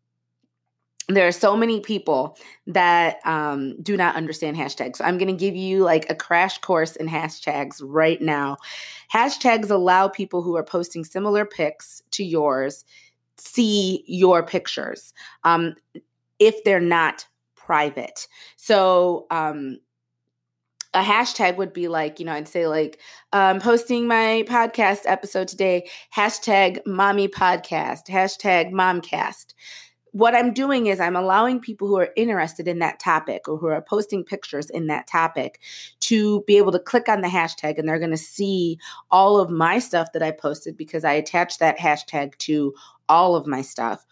there 1.08 1.26
are 1.26 1.32
so 1.32 1.56
many 1.56 1.80
people 1.80 2.38
that 2.66 3.18
um, 3.26 3.76
do 3.82 3.96
not 3.96 4.16
understand 4.16 4.56
hashtags. 4.56 4.96
So 4.96 5.04
I'm 5.04 5.18
going 5.18 5.28
to 5.28 5.38
give 5.38 5.54
you 5.54 5.84
like 5.84 6.08
a 6.08 6.14
crash 6.14 6.58
course 6.58 6.96
in 6.96 7.08
hashtags 7.08 7.80
right 7.82 8.20
now. 8.22 8.56
Hashtags 9.12 9.70
allow 9.70 10.08
people 10.08 10.42
who 10.42 10.56
are 10.56 10.64
posting 10.64 11.04
similar 11.04 11.44
pics 11.44 12.02
to 12.12 12.24
yours 12.24 12.84
see 13.36 14.04
your 14.06 14.42
pictures 14.44 15.12
um, 15.42 15.74
if 16.38 16.62
they're 16.64 16.80
not 16.80 17.26
private. 17.56 18.28
So 18.56 19.26
um, 19.30 19.78
a 20.94 21.02
hashtag 21.02 21.56
would 21.56 21.72
be 21.72 21.88
like, 21.88 22.20
you 22.20 22.26
know, 22.26 22.32
I'd 22.32 22.48
say 22.48 22.66
like, 22.66 23.00
um, 23.32 23.60
posting 23.60 24.06
my 24.06 24.44
podcast 24.46 25.00
episode 25.06 25.48
today, 25.48 25.88
hashtag 26.14 26.78
mommy 26.86 27.26
podcast, 27.26 28.06
hashtag 28.08 28.70
momcast 28.70 29.54
what 30.14 30.36
I'm 30.36 30.52
doing 30.52 30.86
is 30.86 31.00
I'm 31.00 31.16
allowing 31.16 31.58
people 31.58 31.88
who 31.88 31.98
are 31.98 32.12
interested 32.14 32.68
in 32.68 32.78
that 32.78 33.00
topic 33.00 33.48
or 33.48 33.58
who 33.58 33.66
are 33.66 33.82
posting 33.82 34.22
pictures 34.22 34.70
in 34.70 34.86
that 34.86 35.08
topic 35.08 35.60
to 36.02 36.44
be 36.46 36.56
able 36.56 36.70
to 36.70 36.78
click 36.78 37.08
on 37.08 37.20
the 37.20 37.26
hashtag 37.26 37.78
and 37.78 37.88
they're 37.88 37.98
going 37.98 38.12
to 38.12 38.16
see 38.16 38.78
all 39.10 39.40
of 39.40 39.50
my 39.50 39.80
stuff 39.80 40.12
that 40.12 40.22
I 40.22 40.30
posted 40.30 40.76
because 40.76 41.04
I 41.04 41.14
attach 41.14 41.58
that 41.58 41.78
hashtag 41.78 42.38
to 42.38 42.74
all 43.08 43.34
of 43.34 43.48
my 43.48 43.60
stuff. 43.60 44.06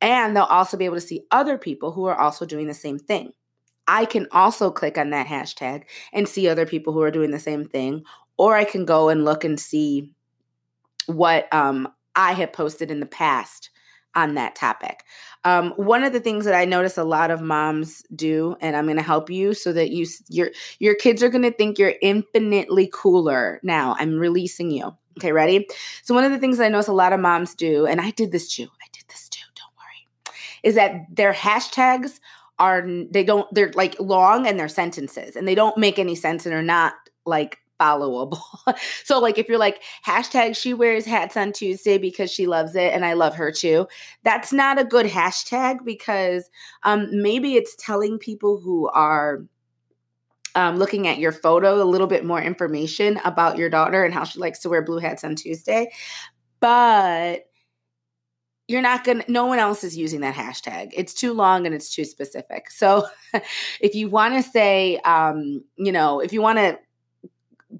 And 0.00 0.36
they'll 0.36 0.42
also 0.42 0.76
be 0.76 0.86
able 0.86 0.96
to 0.96 1.00
see 1.00 1.22
other 1.30 1.56
people 1.56 1.92
who 1.92 2.06
are 2.06 2.18
also 2.18 2.44
doing 2.44 2.66
the 2.66 2.74
same 2.74 2.98
thing. 2.98 3.30
I 3.86 4.06
can 4.06 4.26
also 4.32 4.72
click 4.72 4.98
on 4.98 5.10
that 5.10 5.28
hashtag 5.28 5.84
and 6.12 6.26
see 6.26 6.48
other 6.48 6.66
people 6.66 6.92
who 6.92 7.02
are 7.02 7.12
doing 7.12 7.30
the 7.30 7.38
same 7.38 7.64
thing, 7.64 8.02
or 8.36 8.56
I 8.56 8.64
can 8.64 8.84
go 8.84 9.08
and 9.08 9.24
look 9.24 9.44
and 9.44 9.60
see 9.60 10.10
what 11.06 11.46
um, 11.54 11.86
I 12.16 12.32
have 12.32 12.52
posted 12.52 12.90
in 12.90 12.98
the 12.98 13.06
past 13.06 13.70
on 14.14 14.34
that 14.34 14.54
topic. 14.54 15.04
Um, 15.44 15.72
one 15.76 16.04
of 16.04 16.12
the 16.12 16.20
things 16.20 16.44
that 16.46 16.54
I 16.54 16.64
notice 16.64 16.96
a 16.96 17.04
lot 17.04 17.30
of 17.30 17.42
moms 17.42 18.02
do, 18.14 18.56
and 18.60 18.76
I'm 18.76 18.86
going 18.86 18.96
to 18.96 19.02
help 19.02 19.28
you 19.28 19.52
so 19.54 19.72
that 19.72 19.90
you 19.90 20.06
your 20.28 20.50
your 20.78 20.94
kids 20.94 21.22
are 21.22 21.28
going 21.28 21.42
to 21.42 21.52
think 21.52 21.78
you're 21.78 21.94
infinitely 22.00 22.88
cooler. 22.92 23.60
Now 23.62 23.96
I'm 23.98 24.18
releasing 24.18 24.70
you. 24.70 24.96
Okay, 25.18 25.32
ready? 25.32 25.68
So 26.02 26.14
one 26.14 26.24
of 26.24 26.32
the 26.32 26.38
things 26.38 26.58
I 26.58 26.68
notice 26.68 26.88
a 26.88 26.92
lot 26.92 27.12
of 27.12 27.20
moms 27.20 27.54
do, 27.54 27.86
and 27.86 28.00
I 28.00 28.10
did 28.10 28.32
this 28.32 28.54
too. 28.54 28.64
I 28.64 28.86
did 28.92 29.04
this 29.08 29.28
too. 29.28 29.46
Don't 29.54 29.72
worry. 29.76 30.34
Is 30.62 30.74
that 30.76 31.14
their 31.14 31.32
hashtags 31.32 32.20
are 32.58 32.86
they 33.10 33.24
don't 33.24 33.52
they're 33.52 33.72
like 33.74 33.96
long 33.98 34.46
and 34.46 34.58
they're 34.58 34.68
sentences 34.68 35.36
and 35.36 35.46
they 35.46 35.54
don't 35.54 35.76
make 35.76 35.98
any 35.98 36.14
sense 36.14 36.46
and 36.46 36.54
are 36.54 36.62
not 36.62 36.94
like 37.26 37.58
followable. 37.80 38.40
so, 39.04 39.18
like, 39.18 39.38
if 39.38 39.48
you're 39.48 39.58
like, 39.58 39.82
hashtag 40.06 40.56
she 40.56 40.74
wears 40.74 41.04
hats 41.04 41.36
on 41.36 41.52
Tuesday 41.52 41.98
because 41.98 42.30
she 42.30 42.46
loves 42.46 42.74
it 42.74 42.92
and 42.92 43.04
I 43.04 43.14
love 43.14 43.34
her 43.36 43.50
too, 43.50 43.86
that's 44.22 44.52
not 44.52 44.78
a 44.78 44.84
good 44.84 45.06
hashtag 45.06 45.84
because 45.84 46.50
um, 46.82 47.08
maybe 47.10 47.56
it's 47.56 47.76
telling 47.76 48.18
people 48.18 48.58
who 48.58 48.88
are 48.88 49.44
um, 50.54 50.76
looking 50.76 51.08
at 51.08 51.18
your 51.18 51.32
photo 51.32 51.82
a 51.82 51.84
little 51.84 52.06
bit 52.06 52.24
more 52.24 52.40
information 52.40 53.20
about 53.24 53.58
your 53.58 53.68
daughter 53.68 54.04
and 54.04 54.14
how 54.14 54.24
she 54.24 54.38
likes 54.38 54.60
to 54.60 54.68
wear 54.68 54.82
blue 54.82 54.98
hats 54.98 55.24
on 55.24 55.34
Tuesday. 55.34 55.90
But 56.60 57.46
you're 58.68 58.82
not 58.82 59.04
going 59.04 59.20
to, 59.22 59.30
no 59.30 59.46
one 59.46 59.58
else 59.58 59.84
is 59.84 59.96
using 59.96 60.20
that 60.20 60.34
hashtag. 60.34 60.90
It's 60.94 61.12
too 61.12 61.34
long 61.34 61.66
and 61.66 61.74
it's 61.74 61.94
too 61.94 62.04
specific. 62.04 62.70
So 62.70 63.06
if 63.80 63.94
you 63.94 64.08
want 64.08 64.34
to 64.34 64.42
say, 64.42 64.98
um, 64.98 65.62
you 65.76 65.92
know, 65.92 66.20
if 66.20 66.32
you 66.32 66.40
want 66.40 66.58
to 66.58 66.78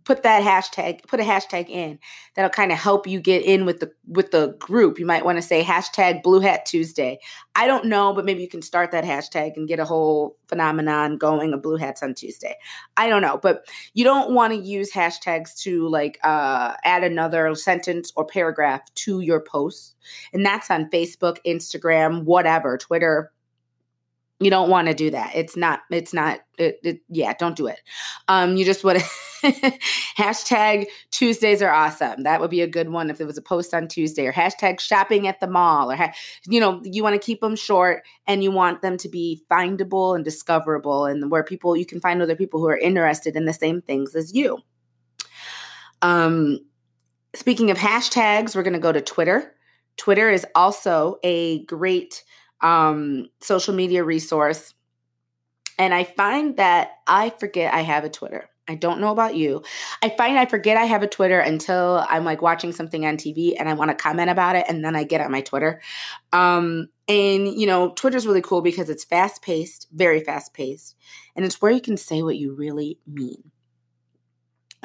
put 0.05 0.23
that 0.23 0.43
hashtag 0.43 1.07
put 1.07 1.21
a 1.21 1.23
hashtag 1.23 1.69
in 1.69 1.99
that'll 2.35 2.51
kind 2.51 2.73
of 2.73 2.79
help 2.79 3.07
you 3.07 3.21
get 3.21 3.43
in 3.43 3.65
with 3.65 3.81
the 3.81 3.93
with 4.07 4.31
the 4.31 4.57
group. 4.59 4.99
You 4.99 5.07
might 5.07 5.25
want 5.25 5.39
to 5.39 5.43
say 5.43 5.63
hashtag 5.63 6.23
blue 6.23 6.41
hat 6.41 6.67
tuesday. 6.67 7.19
I 7.55 7.67
don't 7.67 7.87
know 7.87 8.13
but 8.13 8.25
maybe 8.25 8.43
you 8.43 8.49
can 8.49 8.63
start 8.63 8.91
that 8.93 9.05
hashtag 9.05 9.57
and 9.57 9.69
get 9.69 9.79
a 9.79 9.85
whole 9.85 10.37
phenomenon 10.49 11.19
going 11.19 11.53
of 11.53 11.63
blue 11.63 11.77
hats 11.77 12.03
on 12.03 12.15
tuesday. 12.15 12.57
I 12.97 13.09
don't 13.09 13.23
know 13.23 13.39
but 13.39 13.69
you 13.93 14.05
don't 14.05 14.33
want 14.33 14.53
to 14.53 14.59
use 14.59 14.93
hashtags 14.93 15.57
to 15.63 15.89
like 15.89 16.19
uh, 16.25 16.75
add 16.85 17.05
another 17.05 17.55
sentence 17.55 18.13
or 18.17 18.25
paragraph 18.25 18.83
to 18.95 19.21
your 19.21 19.41
posts 19.41 19.95
and 20.33 20.45
that's 20.45 20.71
on 20.71 20.91
facebook 20.91 21.39
instagram 21.47 22.25
whatever 22.25 22.77
twitter 22.77 23.33
you 24.41 24.51
don't 24.51 24.69
want 24.69 24.89
to 24.89 24.95
do 24.95 25.11
that. 25.11 25.33
It's 25.35 25.57
not 25.57 25.81
it's 25.91 26.13
not 26.13 26.41
it, 26.59 26.79
it, 26.83 27.01
yeah 27.09 27.33
don't 27.39 27.57
do 27.57 27.67
it. 27.67 27.81
Um 28.29 28.57
you 28.57 28.65
just 28.65 28.83
to 28.83 28.89
hashtag 30.19 30.87
tuesdays 31.11 31.63
are 31.63 31.73
awesome. 31.73 32.25
That 32.25 32.41
would 32.41 32.51
be 32.51 32.61
a 32.61 32.67
good 32.67 32.91
one 32.91 33.11
if 33.11 33.19
there 33.19 33.27
was 33.27 33.39
a 33.39 33.43
post 33.43 33.73
on 33.73 33.87
tuesday 33.87 34.27
or 34.27 34.33
hashtag 34.33 34.81
shopping 34.81 35.29
at 35.29 35.41
the 35.41 35.47
mall 35.47 35.91
or 35.91 35.97
ha- 35.97 36.13
you 36.47 36.59
know 36.59 36.81
you 36.85 37.03
want 37.03 37.15
to 37.15 37.25
keep 37.25 37.41
them 37.41 37.55
short 37.55 38.03
and 38.27 38.43
you 38.43 38.51
want 38.51 38.83
them 38.83 38.97
to 38.99 39.09
be 39.09 39.43
findable 39.51 40.17
and 40.17 40.25
discoverable 40.25 41.05
and 41.05 41.31
where 41.31 41.45
people 41.45 41.77
you 41.77 41.87
can 41.87 42.01
find 42.01 42.21
other 42.21 42.37
people 42.37 42.59
who 42.59 42.69
are 42.69 42.79
interested 42.79 43.37
in 43.37 43.45
the 43.45 43.53
same 43.53 43.83
things 43.83 44.17
as 44.17 44.35
you. 44.35 44.59
Um 46.03 46.59
speaking 47.35 47.71
of 47.71 47.79
hashtags 47.79 48.57
we're 48.57 48.63
going 48.63 48.73
to 48.73 48.79
go 48.81 48.93
to 48.93 49.01
twitter. 49.01 49.53
Twitter 49.97 50.29
is 50.29 50.45
also 50.57 51.19
a 51.23 51.65
great 51.67 52.25
um, 52.65 53.29
social 53.41 53.75
media 53.75 54.03
resource. 54.03 54.75
And 55.79 55.93
I 55.93 56.05
find 56.05 56.57
that 56.57 56.93
I 57.07 57.31
forget 57.31 57.73
I 57.73 57.83
have 57.83 58.05
a 58.05 58.09
Twitter. 58.09 58.49
I 58.67 58.77
don't 58.77 59.01
know 59.01 59.11
about 59.11 59.35
you. 59.35 59.63
I 60.03 60.09
find 60.09 60.39
I 60.39 60.47
forget 60.47 60.79
I 60.79 60.87
have 60.87 61.03
a 61.03 61.07
Twitter 61.07 61.39
until 61.39 62.05
I'm 62.09 62.25
like 62.25 62.41
watching 62.41 62.73
something 62.73 63.05
on 63.05 63.19
TV 63.19 63.55
and 63.59 63.69
I 63.69 63.75
want 63.75 63.91
to 63.91 63.95
comment 63.95 64.31
about 64.31 64.57
it, 64.57 64.65
and 64.69 64.83
then 64.83 64.97
I 64.97 65.05
get 65.05 65.21
on 65.21 65.31
my 65.31 65.43
Twitter. 65.43 65.83
Um, 66.33 66.89
and 67.07 67.47
you 67.47 67.67
know, 67.67 67.91
Twitter's 67.91 68.27
really 68.27 68.41
cool 68.41 68.63
because 68.63 68.89
it's 68.89 69.05
fast 69.05 69.43
paced, 69.43 69.89
very 69.93 70.21
fast 70.21 70.55
paced, 70.55 70.97
and 71.37 71.45
it's 71.45 71.61
where 71.61 71.73
you 71.73 71.83
can 71.83 71.99
say 71.99 72.23
what 72.23 72.37
you 72.37 72.55
really 72.55 72.99
mean. 73.07 73.51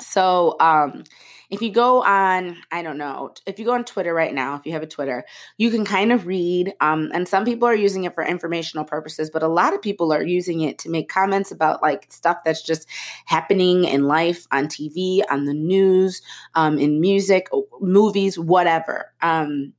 So, 0.01 0.57
um, 0.59 1.05
if 1.49 1.61
you 1.61 1.71
go 1.71 2.03
on, 2.03 2.57
I 2.71 2.83
don't 2.83 2.97
know, 2.97 3.33
if 3.45 3.57
you 3.57 3.65
go 3.65 3.73
on 3.73 3.83
Twitter 3.83 4.13
right 4.13 4.33
now, 4.33 4.55
if 4.55 4.65
you 4.65 4.73
have 4.73 4.83
a 4.83 4.87
Twitter, 4.87 5.25
you 5.57 5.71
can 5.71 5.83
kind 5.83 6.11
of 6.11 6.27
read. 6.27 6.73
Um, 6.79 7.09
and 7.13 7.27
some 7.27 7.43
people 7.43 7.67
are 7.67 7.75
using 7.75 8.03
it 8.03 8.13
for 8.13 8.23
informational 8.23 8.85
purposes, 8.85 9.29
but 9.31 9.41
a 9.41 9.47
lot 9.47 9.73
of 9.73 9.81
people 9.81 10.13
are 10.13 10.23
using 10.23 10.61
it 10.61 10.77
to 10.79 10.89
make 10.89 11.09
comments 11.09 11.51
about 11.51 11.81
like 11.81 12.05
stuff 12.11 12.37
that's 12.45 12.61
just 12.61 12.87
happening 13.25 13.85
in 13.85 14.03
life, 14.03 14.45
on 14.51 14.67
TV, 14.67 15.21
on 15.29 15.45
the 15.45 15.53
news, 15.53 16.21
um, 16.53 16.77
in 16.77 17.01
music, 17.01 17.47
movies, 17.81 18.37
whatever. 18.37 19.11
Um, 19.21 19.73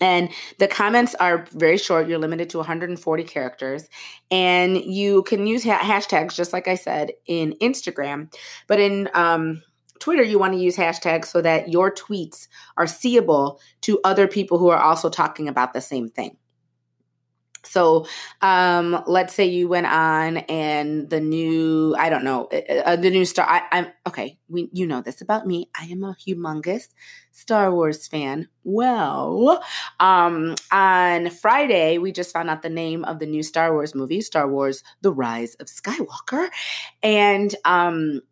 and 0.00 0.30
the 0.58 0.68
comments 0.68 1.14
are 1.16 1.46
very 1.52 1.76
short. 1.76 2.08
You're 2.08 2.18
limited 2.18 2.50
to 2.50 2.58
140 2.58 3.24
characters. 3.24 3.88
And 4.30 4.76
you 4.76 5.22
can 5.24 5.46
use 5.46 5.64
ha- 5.64 5.80
hashtags, 5.80 6.34
just 6.34 6.52
like 6.52 6.68
I 6.68 6.76
said, 6.76 7.12
in 7.26 7.54
Instagram. 7.60 8.32
But 8.68 8.78
in 8.78 9.08
um, 9.14 9.62
Twitter, 10.00 10.22
you 10.22 10.38
want 10.38 10.54
to 10.54 10.58
use 10.58 10.76
hashtags 10.76 11.26
so 11.26 11.40
that 11.42 11.68
your 11.68 11.90
tweets 11.92 12.48
are 12.76 12.86
seeable 12.86 13.60
to 13.82 14.00
other 14.04 14.26
people 14.26 14.58
who 14.58 14.68
are 14.68 14.80
also 14.80 15.08
talking 15.08 15.48
about 15.48 15.72
the 15.72 15.80
same 15.80 16.08
thing. 16.08 16.36
So, 17.64 18.06
um, 18.40 19.02
let's 19.06 19.34
say 19.34 19.46
you 19.46 19.68
went 19.68 19.86
on 19.86 20.38
and 20.38 21.10
the 21.10 21.20
new, 21.20 21.94
I 21.98 22.08
don't 22.08 22.24
know, 22.24 22.48
uh, 22.52 22.72
uh 22.72 22.96
the 22.96 23.10
new 23.10 23.24
star. 23.24 23.46
I, 23.48 23.62
am 23.72 23.86
okay. 24.06 24.38
We, 24.48 24.70
you 24.72 24.86
know 24.86 25.02
this 25.02 25.20
about 25.20 25.46
me. 25.46 25.68
I 25.78 25.84
am 25.86 26.02
a 26.02 26.14
humongous 26.14 26.88
Star 27.32 27.72
Wars 27.72 28.06
fan. 28.06 28.48
Well, 28.64 29.62
um, 30.00 30.54
on 30.70 31.30
Friday, 31.30 31.98
we 31.98 32.12
just 32.12 32.32
found 32.32 32.48
out 32.48 32.62
the 32.62 32.70
name 32.70 33.04
of 33.04 33.18
the 33.18 33.26
new 33.26 33.42
Star 33.42 33.72
Wars 33.72 33.94
movie, 33.94 34.20
Star 34.20 34.48
Wars: 34.48 34.82
The 35.02 35.12
Rise 35.12 35.54
of 35.56 35.66
Skywalker, 35.66 36.48
and 37.02 37.54
um, 37.64 38.22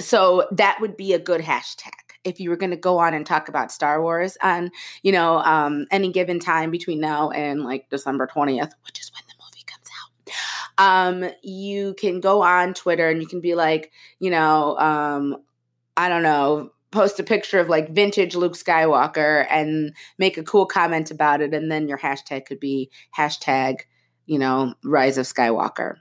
so 0.00 0.48
that 0.52 0.78
would 0.80 0.96
be 0.96 1.12
a 1.12 1.18
good 1.18 1.40
hashtag 1.40 1.90
if 2.24 2.40
you 2.40 2.50
were 2.50 2.56
going 2.56 2.70
to 2.70 2.76
go 2.76 2.98
on 2.98 3.14
and 3.14 3.26
talk 3.26 3.48
about 3.48 3.70
Star 3.70 4.02
Wars 4.02 4.36
on, 4.42 4.70
you 5.02 5.12
know, 5.12 5.38
um, 5.38 5.86
any 5.90 6.10
given 6.10 6.40
time 6.40 6.70
between 6.70 7.00
now 7.00 7.30
and 7.30 7.62
like 7.62 7.88
December 7.90 8.26
20th, 8.26 8.72
which 8.86 8.98
is 8.98 9.12
when 9.12 9.22
the 9.28 9.34
movie 9.44 9.64
comes 9.66 9.88
out, 10.00 11.24
um, 11.26 11.30
you 11.42 11.94
can 11.94 12.20
go 12.20 12.42
on 12.42 12.74
Twitter 12.74 13.08
and 13.08 13.20
you 13.20 13.28
can 13.28 13.40
be 13.40 13.54
like, 13.54 13.92
you 14.18 14.30
know, 14.30 14.78
um, 14.78 15.36
I 15.96 16.08
don't 16.08 16.22
know, 16.22 16.70
post 16.90 17.20
a 17.20 17.24
picture 17.24 17.58
of 17.58 17.68
like 17.68 17.90
vintage 17.90 18.34
Luke 18.34 18.54
Skywalker 18.54 19.46
and 19.50 19.94
make 20.18 20.38
a 20.38 20.42
cool 20.42 20.64
comment 20.64 21.10
about 21.10 21.42
it. 21.42 21.52
And 21.52 21.70
then 21.70 21.88
your 21.88 21.98
hashtag 21.98 22.46
could 22.46 22.60
be 22.60 22.90
hashtag, 23.16 23.80
you 24.26 24.38
know, 24.38 24.74
rise 24.82 25.18
of 25.18 25.26
Skywalker. 25.26 25.96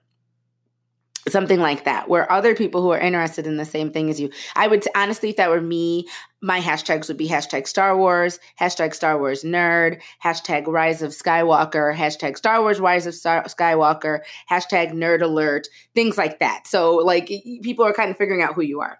Something 1.28 1.60
like 1.60 1.86
that 1.86 2.10
where 2.10 2.30
other 2.32 2.56
people 2.56 2.82
who 2.82 2.92
are 2.92 3.00
interested 3.00 3.48
in 3.48 3.58
the 3.58 3.66
same 3.66 3.92
thing 3.92 4.10
as 4.10 4.20
you. 4.20 4.30
I 4.56 4.68
would 4.68 4.86
honestly 4.96 5.30
if 5.30 5.38
that 5.38 5.50
were 5.50 5.62
me 5.62 6.08
my 6.42 6.60
hashtags 6.60 7.08
would 7.08 7.18
be 7.18 7.30
hashtag 7.30 7.68
star 7.68 7.98
wars 7.98 8.40
hashtag 8.60 8.94
star 8.94 9.18
wars 9.18 9.44
nerd 9.44 10.02
hashtag 10.24 10.68
rise 10.68 11.02
of 11.02 11.12
skywalker 11.12 11.96
hashtag 11.96 12.38
star 12.38 12.62
wars 12.62 12.80
rise 12.80 13.08
of 13.08 13.14
Star- 13.14 13.46
skywalker 13.46 14.20
hashtag 14.50 14.92
nerd 14.92 15.22
alert 15.22 15.68
things 15.96 16.18
like 16.18 16.40
that. 16.40 16.68
So 16.68 16.96
like 16.96 17.28
people 17.62 17.86
are 17.86 17.94
kind 17.94 18.12
of 18.12 18.18
figuring 18.18 18.42
out 18.42 18.56
who 18.56 18.62
you 18.62 18.82
are. 18.82 19.00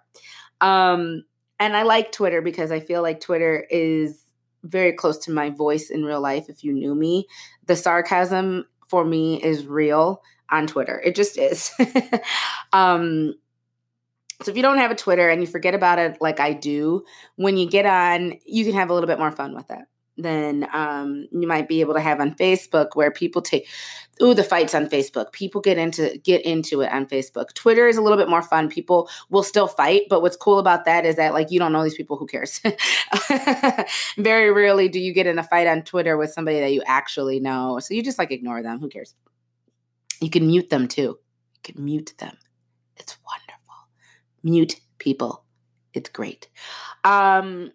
Um 0.60 1.24
and 1.60 1.76
i 1.76 1.82
like 1.82 2.10
twitter 2.10 2.42
because 2.42 2.72
i 2.72 2.80
feel 2.80 3.00
like 3.00 3.20
twitter 3.20 3.64
is 3.70 4.24
very 4.64 4.92
close 4.92 5.18
to 5.18 5.30
my 5.30 5.50
voice 5.50 5.90
in 5.90 6.04
real 6.04 6.20
life 6.20 6.48
if 6.48 6.64
you 6.64 6.72
knew 6.72 6.94
me. 6.94 7.26
The 7.66 7.76
sarcasm 7.76 8.64
for 8.88 9.04
me 9.04 9.42
is 9.42 9.66
real 9.66 10.22
on 10.50 10.66
Twitter. 10.66 11.00
It 11.04 11.14
just 11.14 11.38
is. 11.38 11.70
um, 12.72 13.34
so 14.42 14.50
if 14.50 14.56
you 14.56 14.62
don't 14.62 14.78
have 14.78 14.90
a 14.90 14.96
Twitter 14.96 15.28
and 15.28 15.40
you 15.40 15.46
forget 15.46 15.74
about 15.74 15.98
it 15.98 16.18
like 16.20 16.40
I 16.40 16.52
do, 16.52 17.04
when 17.36 17.56
you 17.56 17.68
get 17.68 17.86
on, 17.86 18.34
you 18.44 18.64
can 18.64 18.74
have 18.74 18.90
a 18.90 18.94
little 18.94 19.06
bit 19.06 19.18
more 19.18 19.30
fun 19.30 19.54
with 19.54 19.70
it 19.70 19.84
than 20.16 20.68
um, 20.72 21.26
you 21.32 21.46
might 21.46 21.68
be 21.68 21.80
able 21.80 21.94
to 21.94 22.00
have 22.00 22.20
on 22.20 22.34
Facebook, 22.34 22.90
where 22.94 23.10
people 23.10 23.42
take 23.42 23.68
ooh 24.22 24.34
the 24.34 24.44
fights 24.44 24.74
on 24.74 24.86
Facebook. 24.86 25.32
People 25.32 25.60
get 25.60 25.78
into 25.78 26.18
get 26.18 26.44
into 26.44 26.82
it 26.82 26.92
on 26.92 27.06
Facebook. 27.06 27.52
Twitter 27.54 27.88
is 27.88 27.96
a 27.96 28.02
little 28.02 28.18
bit 28.18 28.28
more 28.28 28.42
fun. 28.42 28.68
People 28.68 29.08
will 29.30 29.42
still 29.42 29.66
fight, 29.66 30.02
but 30.08 30.22
what's 30.22 30.36
cool 30.36 30.58
about 30.58 30.84
that 30.84 31.04
is 31.04 31.16
that 31.16 31.32
like 31.32 31.50
you 31.50 31.58
don't 31.58 31.72
know 31.72 31.82
these 31.82 31.96
people. 31.96 32.16
Who 32.16 32.26
cares? 32.26 32.60
Very 34.16 34.52
rarely 34.52 34.88
do 34.88 35.00
you 35.00 35.12
get 35.12 35.26
in 35.26 35.38
a 35.38 35.44
fight 35.44 35.66
on 35.66 35.82
Twitter 35.82 36.16
with 36.16 36.32
somebody 36.32 36.60
that 36.60 36.72
you 36.72 36.82
actually 36.86 37.40
know, 37.40 37.78
so 37.80 37.94
you 37.94 38.02
just 38.02 38.18
like 38.18 38.30
ignore 38.30 38.62
them. 38.62 38.78
Who 38.78 38.88
cares? 38.88 39.14
You 40.20 40.30
can 40.30 40.46
mute 40.46 40.70
them 40.70 40.88
too. 40.88 41.18
You 41.54 41.60
can 41.62 41.84
mute 41.84 42.14
them. 42.18 42.36
It's 42.96 43.16
wonderful. 43.26 43.88
Mute 44.42 44.80
people. 44.98 45.44
It's 45.92 46.10
great. 46.10 46.48
Um, 47.04 47.72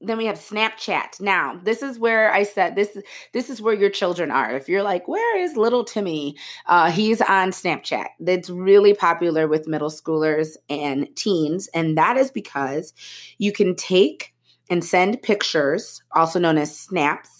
then 0.00 0.18
we 0.18 0.26
have 0.26 0.36
Snapchat. 0.36 1.20
Now, 1.20 1.58
this 1.62 1.82
is 1.82 1.98
where 1.98 2.32
I 2.32 2.42
said 2.42 2.76
this 2.76 2.98
this 3.32 3.48
is 3.48 3.62
where 3.62 3.74
your 3.74 3.90
children 3.90 4.30
are. 4.30 4.54
If 4.54 4.68
you're 4.68 4.82
like, 4.82 5.08
where 5.08 5.38
is 5.38 5.56
little 5.56 5.84
Timmy? 5.84 6.36
Uh, 6.66 6.90
he's 6.90 7.20
on 7.20 7.50
Snapchat. 7.50 8.08
That's 8.20 8.50
really 8.50 8.94
popular 8.94 9.48
with 9.48 9.66
middle 9.66 9.90
schoolers 9.90 10.56
and 10.68 11.08
teens, 11.16 11.68
and 11.74 11.96
that 11.96 12.16
is 12.16 12.30
because 12.30 12.92
you 13.38 13.52
can 13.52 13.74
take 13.74 14.34
and 14.68 14.84
send 14.84 15.22
pictures, 15.22 16.02
also 16.14 16.38
known 16.38 16.58
as 16.58 16.76
snaps, 16.76 17.35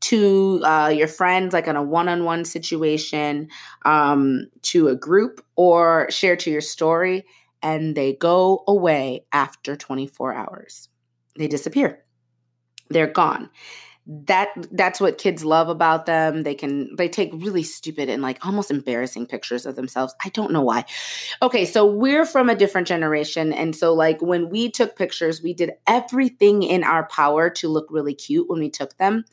to 0.00 0.60
uh, 0.64 0.88
your 0.88 1.08
friends, 1.08 1.52
like 1.52 1.68
on 1.68 1.76
a 1.76 1.82
one 1.82 2.08
on 2.08 2.24
one 2.24 2.44
situation, 2.44 3.48
um, 3.84 4.46
to 4.62 4.88
a 4.88 4.96
group, 4.96 5.44
or 5.56 6.10
share 6.10 6.36
to 6.36 6.50
your 6.50 6.60
story, 6.60 7.24
and 7.62 7.96
they 7.96 8.14
go 8.14 8.62
away 8.68 9.24
after 9.32 9.76
24 9.76 10.34
hours. 10.34 10.88
They 11.36 11.48
disappear. 11.48 12.04
They're 12.88 13.06
gone. 13.06 13.50
That 14.08 14.50
that's 14.70 15.00
what 15.00 15.18
kids 15.18 15.44
love 15.44 15.68
about 15.68 16.06
them. 16.06 16.44
They 16.44 16.54
can 16.54 16.94
they 16.94 17.08
take 17.08 17.32
really 17.34 17.64
stupid 17.64 18.08
and 18.08 18.22
like 18.22 18.46
almost 18.46 18.70
embarrassing 18.70 19.26
pictures 19.26 19.66
of 19.66 19.74
themselves. 19.74 20.14
I 20.24 20.28
don't 20.28 20.52
know 20.52 20.62
why. 20.62 20.84
Okay 21.42 21.64
so 21.64 21.84
we're 21.84 22.24
from 22.24 22.48
a 22.48 22.54
different 22.54 22.86
generation 22.86 23.52
and 23.52 23.74
so 23.74 23.92
like 23.92 24.22
when 24.22 24.48
we 24.48 24.70
took 24.70 24.94
pictures 24.94 25.42
we 25.42 25.54
did 25.54 25.72
everything 25.88 26.62
in 26.62 26.84
our 26.84 27.08
power 27.08 27.50
to 27.50 27.68
look 27.68 27.88
really 27.90 28.14
cute 28.14 28.48
when 28.48 28.60
we 28.60 28.70
took 28.70 28.96
them 28.96 29.24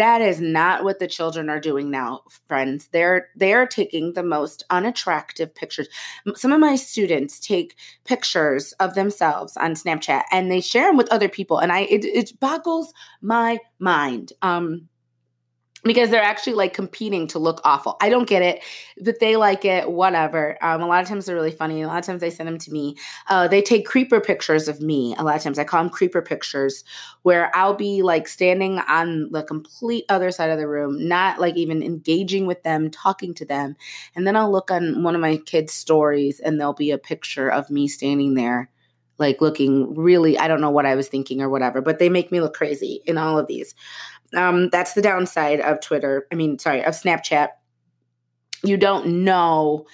that 0.00 0.22
is 0.22 0.40
not 0.40 0.82
what 0.82 0.98
the 0.98 1.06
children 1.06 1.50
are 1.50 1.60
doing 1.60 1.90
now, 1.90 2.22
friends. 2.48 2.88
They're 2.90 3.28
they're 3.36 3.66
taking 3.66 4.14
the 4.14 4.22
most 4.22 4.64
unattractive 4.70 5.54
pictures. 5.54 5.88
Some 6.36 6.52
of 6.52 6.60
my 6.60 6.76
students 6.76 7.38
take 7.38 7.76
pictures 8.04 8.72
of 8.80 8.94
themselves 8.94 9.58
on 9.58 9.74
Snapchat 9.74 10.22
and 10.32 10.50
they 10.50 10.62
share 10.62 10.86
them 10.86 10.96
with 10.96 11.12
other 11.12 11.28
people, 11.28 11.58
and 11.58 11.70
I 11.70 11.80
it, 11.80 12.06
it 12.06 12.40
boggles 12.40 12.94
my 13.20 13.58
mind. 13.78 14.32
Um, 14.40 14.88
because 15.82 16.10
they're 16.10 16.22
actually 16.22 16.52
like 16.54 16.74
competing 16.74 17.26
to 17.28 17.38
look 17.38 17.60
awful. 17.64 17.96
I 18.00 18.08
don't 18.08 18.28
get 18.28 18.42
it, 18.42 18.62
but 19.02 19.18
they 19.18 19.36
like 19.36 19.64
it, 19.64 19.90
whatever. 19.90 20.58
Um, 20.62 20.82
a 20.82 20.86
lot 20.86 21.02
of 21.02 21.08
times 21.08 21.26
they're 21.26 21.34
really 21.34 21.50
funny. 21.50 21.82
A 21.82 21.86
lot 21.86 21.98
of 21.98 22.04
times 22.04 22.20
they 22.20 22.30
send 22.30 22.48
them 22.48 22.58
to 22.58 22.70
me. 22.70 22.96
Uh, 23.28 23.48
they 23.48 23.62
take 23.62 23.86
creeper 23.86 24.20
pictures 24.20 24.68
of 24.68 24.80
me. 24.80 25.14
A 25.18 25.22
lot 25.22 25.36
of 25.36 25.42
times 25.42 25.58
I 25.58 25.64
call 25.64 25.82
them 25.82 25.90
creeper 25.90 26.20
pictures 26.20 26.84
where 27.22 27.54
I'll 27.56 27.74
be 27.74 28.02
like 28.02 28.28
standing 28.28 28.78
on 28.80 29.30
the 29.30 29.42
complete 29.42 30.04
other 30.08 30.30
side 30.30 30.50
of 30.50 30.58
the 30.58 30.68
room, 30.68 31.08
not 31.08 31.40
like 31.40 31.56
even 31.56 31.82
engaging 31.82 32.46
with 32.46 32.62
them, 32.62 32.90
talking 32.90 33.34
to 33.34 33.44
them. 33.44 33.76
And 34.14 34.26
then 34.26 34.36
I'll 34.36 34.52
look 34.52 34.70
on 34.70 35.02
one 35.02 35.14
of 35.14 35.20
my 35.20 35.38
kids' 35.38 35.72
stories 35.72 36.40
and 36.40 36.58
there'll 36.58 36.74
be 36.74 36.90
a 36.90 36.98
picture 36.98 37.48
of 37.48 37.70
me 37.70 37.88
standing 37.88 38.34
there 38.34 38.70
like 39.20 39.40
looking 39.42 39.94
really 39.94 40.36
i 40.38 40.48
don't 40.48 40.62
know 40.62 40.70
what 40.70 40.86
i 40.86 40.94
was 40.94 41.06
thinking 41.06 41.40
or 41.42 41.48
whatever 41.48 41.80
but 41.80 41.98
they 41.98 42.08
make 42.08 42.32
me 42.32 42.40
look 42.40 42.54
crazy 42.54 43.02
in 43.04 43.18
all 43.18 43.38
of 43.38 43.46
these 43.46 43.74
um, 44.34 44.68
that's 44.70 44.94
the 44.94 45.02
downside 45.02 45.60
of 45.60 45.80
Twitter. 45.80 46.26
I 46.32 46.34
mean, 46.34 46.58
sorry, 46.58 46.84
of 46.84 46.94
Snapchat. 46.94 47.48
You 48.62 48.76
don't 48.76 49.24
know. 49.24 49.86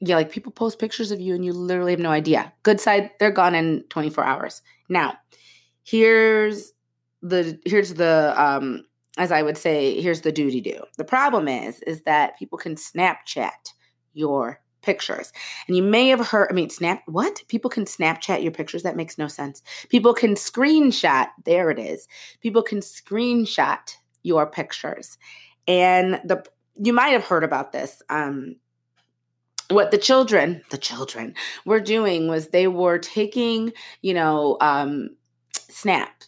Yeah, 0.00 0.16
like 0.16 0.32
people 0.32 0.50
post 0.50 0.78
pictures 0.78 1.12
of 1.12 1.20
you 1.20 1.34
and 1.34 1.44
you 1.44 1.52
literally 1.52 1.92
have 1.92 2.00
no 2.00 2.10
idea. 2.10 2.52
Good 2.64 2.80
side, 2.80 3.10
they're 3.20 3.30
gone 3.30 3.54
in 3.54 3.84
24 3.88 4.24
hours. 4.24 4.62
Now, 4.88 5.14
here's 5.84 6.72
the 7.22 7.58
here's 7.64 7.94
the 7.94 8.34
um 8.36 8.84
as 9.18 9.30
I 9.30 9.42
would 9.42 9.58
say, 9.58 10.00
here's 10.00 10.22
the 10.22 10.32
duty 10.32 10.60
do. 10.60 10.82
The 10.96 11.04
problem 11.04 11.46
is, 11.46 11.80
is 11.80 12.02
that 12.02 12.38
people 12.38 12.56
can 12.56 12.76
Snapchat 12.76 13.50
your 14.14 14.61
pictures. 14.82 15.32
And 15.66 15.76
you 15.76 15.82
may 15.82 16.08
have 16.08 16.28
heard, 16.28 16.48
I 16.50 16.54
mean, 16.54 16.70
snap, 16.70 17.02
what? 17.06 17.42
People 17.48 17.70
can 17.70 17.84
Snapchat 17.84 18.42
your 18.42 18.52
pictures? 18.52 18.82
That 18.82 18.96
makes 18.96 19.18
no 19.18 19.28
sense. 19.28 19.62
People 19.88 20.14
can 20.14 20.34
screenshot, 20.34 21.28
there 21.44 21.70
it 21.70 21.78
is. 21.78 22.08
People 22.40 22.62
can 22.62 22.80
screenshot 22.80 23.96
your 24.22 24.46
pictures. 24.46 25.18
And 25.66 26.20
the, 26.24 26.44
you 26.76 26.92
might 26.92 27.08
have 27.10 27.24
heard 27.24 27.44
about 27.44 27.72
this. 27.72 28.02
Um, 28.08 28.56
what 29.70 29.90
the 29.90 29.98
children, 29.98 30.62
the 30.70 30.78
children 30.78 31.34
were 31.64 31.80
doing 31.80 32.28
was 32.28 32.48
they 32.48 32.66
were 32.66 32.98
taking, 32.98 33.72
you 34.02 34.12
know, 34.12 34.58
um, 34.60 35.16
snap 35.70 36.24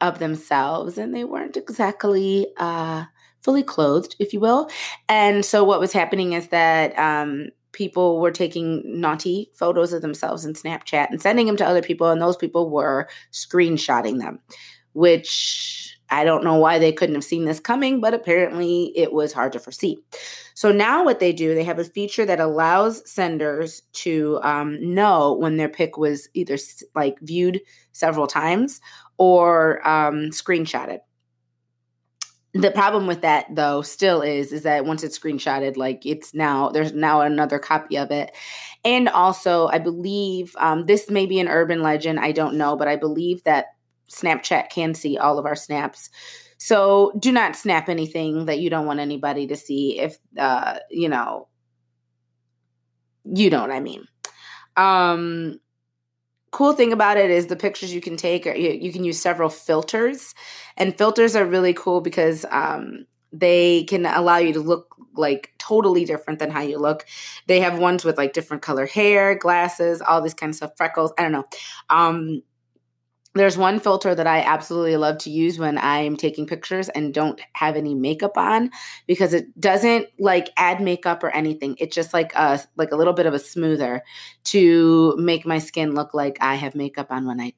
of 0.00 0.20
themselves 0.20 0.96
and 0.96 1.14
they 1.14 1.24
weren't 1.24 1.56
exactly, 1.56 2.46
uh, 2.56 3.04
fully 3.42 3.62
clothed, 3.62 4.16
if 4.18 4.32
you 4.32 4.40
will. 4.40 4.68
And 5.08 5.44
so 5.44 5.64
what 5.64 5.80
was 5.80 5.92
happening 5.92 6.32
is 6.32 6.48
that 6.48 6.98
um, 6.98 7.48
people 7.72 8.20
were 8.20 8.30
taking 8.30 8.82
naughty 8.84 9.50
photos 9.54 9.92
of 9.92 10.02
themselves 10.02 10.44
in 10.44 10.54
Snapchat 10.54 11.08
and 11.10 11.20
sending 11.20 11.46
them 11.46 11.56
to 11.56 11.66
other 11.66 11.82
people, 11.82 12.08
and 12.08 12.20
those 12.20 12.36
people 12.36 12.70
were 12.70 13.08
screenshotting 13.32 14.18
them, 14.18 14.40
which 14.92 15.98
I 16.10 16.24
don't 16.24 16.44
know 16.44 16.56
why 16.56 16.78
they 16.78 16.92
couldn't 16.92 17.14
have 17.14 17.24
seen 17.24 17.44
this 17.44 17.60
coming, 17.60 18.00
but 18.00 18.14
apparently 18.14 18.92
it 18.96 19.12
was 19.12 19.32
hard 19.32 19.52
to 19.52 19.60
foresee. 19.60 19.98
So 20.54 20.72
now 20.72 21.04
what 21.04 21.20
they 21.20 21.32
do, 21.32 21.54
they 21.54 21.64
have 21.64 21.78
a 21.78 21.84
feature 21.84 22.24
that 22.24 22.40
allows 22.40 23.08
senders 23.08 23.82
to 23.92 24.40
um, 24.42 24.78
know 24.94 25.34
when 25.34 25.56
their 25.56 25.68
pic 25.68 25.98
was 25.98 26.28
either 26.34 26.56
like 26.94 27.18
viewed 27.20 27.60
several 27.92 28.26
times 28.26 28.80
or 29.18 29.86
um, 29.86 30.30
screenshotted 30.30 30.98
the 32.54 32.70
problem 32.70 33.06
with 33.06 33.20
that 33.20 33.46
though 33.54 33.82
still 33.82 34.22
is 34.22 34.52
is 34.52 34.62
that 34.62 34.86
once 34.86 35.04
it's 35.04 35.18
screenshotted 35.18 35.76
like 35.76 36.06
it's 36.06 36.32
now 36.34 36.70
there's 36.70 36.92
now 36.92 37.20
another 37.20 37.58
copy 37.58 37.96
of 37.96 38.10
it. 38.10 38.34
And 38.84 39.08
also 39.08 39.68
i 39.68 39.78
believe 39.78 40.56
um, 40.58 40.84
this 40.84 41.10
may 41.10 41.26
be 41.26 41.40
an 41.40 41.48
urban 41.48 41.82
legend 41.82 42.20
i 42.20 42.32
don't 42.32 42.56
know 42.56 42.76
but 42.76 42.88
i 42.88 42.96
believe 42.96 43.44
that 43.44 43.66
snapchat 44.10 44.70
can 44.70 44.94
see 44.94 45.18
all 45.18 45.38
of 45.38 45.46
our 45.46 45.56
snaps. 45.56 46.10
So 46.58 47.12
do 47.18 47.30
not 47.30 47.54
snap 47.54 47.88
anything 47.88 48.46
that 48.46 48.58
you 48.58 48.70
don't 48.70 48.86
want 48.86 49.00
anybody 49.00 49.46
to 49.48 49.56
see 49.56 50.00
if 50.00 50.18
uh 50.38 50.78
you 50.90 51.08
know 51.08 51.48
you 53.24 53.50
know 53.50 53.60
what 53.60 53.70
i 53.70 53.80
mean. 53.80 54.06
Um 54.76 55.60
cool 56.50 56.72
thing 56.72 56.92
about 56.92 57.16
it 57.16 57.30
is 57.30 57.46
the 57.46 57.56
pictures 57.56 57.92
you 57.92 58.00
can 58.00 58.16
take 58.16 58.46
you, 58.46 58.52
you, 58.52 58.92
can 58.92 59.04
use 59.04 59.20
several 59.20 59.48
filters. 59.48 60.34
And 60.76 60.96
filters 60.96 61.36
are 61.36 61.44
really 61.44 61.74
cool 61.74 62.00
because 62.00 62.44
um, 62.50 63.06
they 63.32 63.84
can 63.84 64.06
allow 64.06 64.38
you 64.38 64.52
to 64.54 64.60
look 64.60 64.94
like 65.14 65.52
totally 65.58 66.04
different 66.04 66.38
than 66.38 66.50
how 66.50 66.60
you 66.60 66.78
look. 66.78 67.04
They 67.46 67.60
have 67.60 67.78
ones 67.78 68.04
with 68.04 68.16
like 68.16 68.32
different 68.32 68.62
color 68.62 68.86
hair 68.86 69.34
glasses 69.34 70.00
all 70.00 70.22
this 70.22 70.34
kind 70.34 70.50
of 70.50 70.56
stuff 70.56 70.72
freckles 70.76 71.12
i 71.18 71.22
don't 71.22 71.32
know. 71.32 71.46
Um, 71.90 72.42
there's 73.34 73.56
one 73.56 73.78
filter 73.78 74.14
that 74.14 74.26
I 74.26 74.40
absolutely 74.40 74.96
love 74.96 75.18
to 75.18 75.30
use 75.30 75.58
when 75.58 75.78
I'm 75.78 76.16
taking 76.16 76.46
pictures 76.46 76.88
and 76.88 77.14
don't 77.14 77.40
have 77.52 77.76
any 77.76 77.94
makeup 77.94 78.36
on 78.36 78.70
because 79.06 79.32
it 79.34 79.58
doesn't 79.60 80.08
like 80.18 80.50
add 80.56 80.80
makeup 80.80 81.22
or 81.22 81.30
anything. 81.30 81.76
It's 81.78 81.94
just 81.94 82.12
like 82.12 82.34
a 82.34 82.60
like 82.76 82.90
a 82.90 82.96
little 82.96 83.12
bit 83.12 83.26
of 83.26 83.34
a 83.34 83.38
smoother 83.38 84.02
to 84.44 85.14
make 85.18 85.46
my 85.46 85.58
skin 85.58 85.94
look 85.94 86.14
like 86.14 86.38
I 86.40 86.56
have 86.56 86.74
makeup 86.74 87.08
on 87.10 87.26
when 87.26 87.40
I 87.40 87.52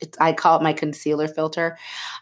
it's 0.00 0.16
I 0.20 0.32
call 0.32 0.58
it 0.58 0.62
my 0.62 0.72
concealer 0.72 1.28
filter. 1.28 1.76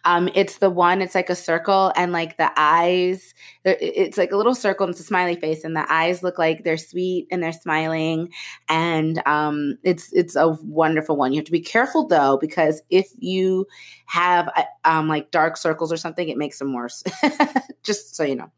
Um, 0.04 0.28
it's 0.34 0.58
the 0.58 0.70
one. 0.70 1.02
It's 1.02 1.14
like 1.14 1.30
a 1.30 1.34
circle, 1.34 1.92
and 1.96 2.12
like 2.12 2.36
the 2.36 2.50
eyes, 2.56 3.34
it's 3.64 4.18
like 4.18 4.32
a 4.32 4.36
little 4.36 4.54
circle, 4.54 4.84
and 4.84 4.92
it's 4.92 5.00
a 5.00 5.04
smiley 5.04 5.36
face, 5.36 5.64
and 5.64 5.76
the 5.76 5.90
eyes 5.92 6.22
look 6.22 6.38
like 6.38 6.64
they're 6.64 6.76
sweet 6.76 7.26
and 7.30 7.42
they're 7.42 7.52
smiling, 7.52 8.30
and 8.68 9.22
um, 9.26 9.78
it's 9.82 10.12
it's 10.12 10.36
a 10.36 10.48
wonderful 10.62 11.16
one. 11.16 11.32
You 11.32 11.38
have 11.38 11.46
to 11.46 11.52
be 11.52 11.60
careful 11.60 12.06
though, 12.06 12.38
because 12.40 12.82
if 12.90 13.08
you 13.18 13.66
have 14.06 14.48
uh, 14.56 14.62
um 14.84 15.08
like 15.08 15.30
dark 15.30 15.56
circles 15.56 15.92
or 15.92 15.96
something, 15.96 16.28
it 16.28 16.38
makes 16.38 16.58
them 16.58 16.72
worse. 16.72 17.02
Just 17.82 18.16
so 18.16 18.24
you 18.24 18.36
know 18.36 18.50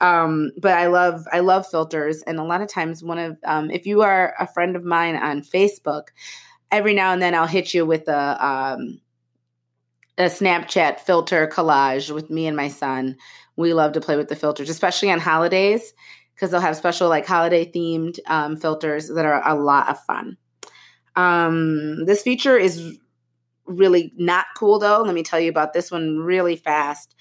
um 0.00 0.50
but 0.60 0.72
i 0.74 0.86
love 0.86 1.26
i 1.32 1.40
love 1.40 1.66
filters 1.66 2.22
and 2.22 2.38
a 2.38 2.44
lot 2.44 2.60
of 2.60 2.68
times 2.68 3.02
one 3.02 3.18
of 3.18 3.36
um 3.44 3.70
if 3.70 3.84
you 3.84 4.02
are 4.02 4.34
a 4.38 4.46
friend 4.46 4.76
of 4.76 4.84
mine 4.84 5.16
on 5.16 5.42
facebook 5.42 6.08
every 6.70 6.94
now 6.94 7.12
and 7.12 7.22
then 7.22 7.34
I'll 7.34 7.46
hit 7.46 7.74
you 7.74 7.86
with 7.86 8.08
a 8.08 8.46
um, 8.46 9.00
a 10.18 10.24
Snapchat 10.24 11.00
filter 11.00 11.46
collage 11.46 12.10
with 12.10 12.28
me 12.28 12.46
and 12.46 12.56
my 12.56 12.68
son. 12.68 13.16
We 13.56 13.72
love 13.72 13.92
to 13.92 14.00
play 14.00 14.16
with 14.16 14.28
the 14.28 14.36
filters, 14.36 14.68
especially 14.68 15.10
on 15.10 15.20
holidays, 15.20 15.92
because 16.34 16.50
they'll 16.50 16.60
have 16.60 16.76
special 16.76 17.08
like 17.08 17.26
holiday 17.26 17.70
themed 17.70 18.18
um, 18.26 18.56
filters 18.56 19.08
that 19.08 19.24
are 19.24 19.46
a 19.48 19.54
lot 19.54 19.88
of 19.88 20.02
fun. 20.04 20.36
Um, 21.16 22.04
this 22.04 22.22
feature 22.22 22.56
is 22.56 22.98
really 23.66 24.12
not 24.16 24.46
cool 24.56 24.78
though. 24.78 25.02
Let 25.02 25.14
me 25.14 25.22
tell 25.22 25.40
you 25.40 25.50
about 25.50 25.72
this 25.72 25.90
one 25.90 26.18
really 26.18 26.56
fast. 26.56 27.14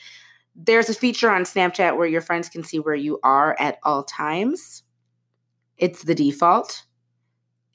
There's 0.56 0.90
a 0.90 0.94
feature 0.94 1.30
on 1.30 1.44
Snapchat 1.44 1.98
where 1.98 2.08
your 2.08 2.22
friends 2.22 2.50
can 2.50 2.64
see 2.64 2.80
where 2.80 2.96
you 2.96 3.20
are 3.24 3.56
at 3.60 3.78
all 3.84 4.04
times. 4.04 4.84
It's 5.78 6.04
the 6.04 6.16
default 6.16 6.87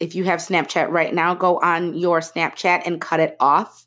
if 0.02 0.16
you 0.16 0.24
have 0.24 0.40
Snapchat 0.40 0.90
right 0.90 1.14
now, 1.14 1.32
go 1.32 1.60
on 1.60 1.94
your 1.94 2.18
Snapchat 2.18 2.82
and 2.86 3.00
cut 3.00 3.20
it 3.20 3.36
off. 3.38 3.86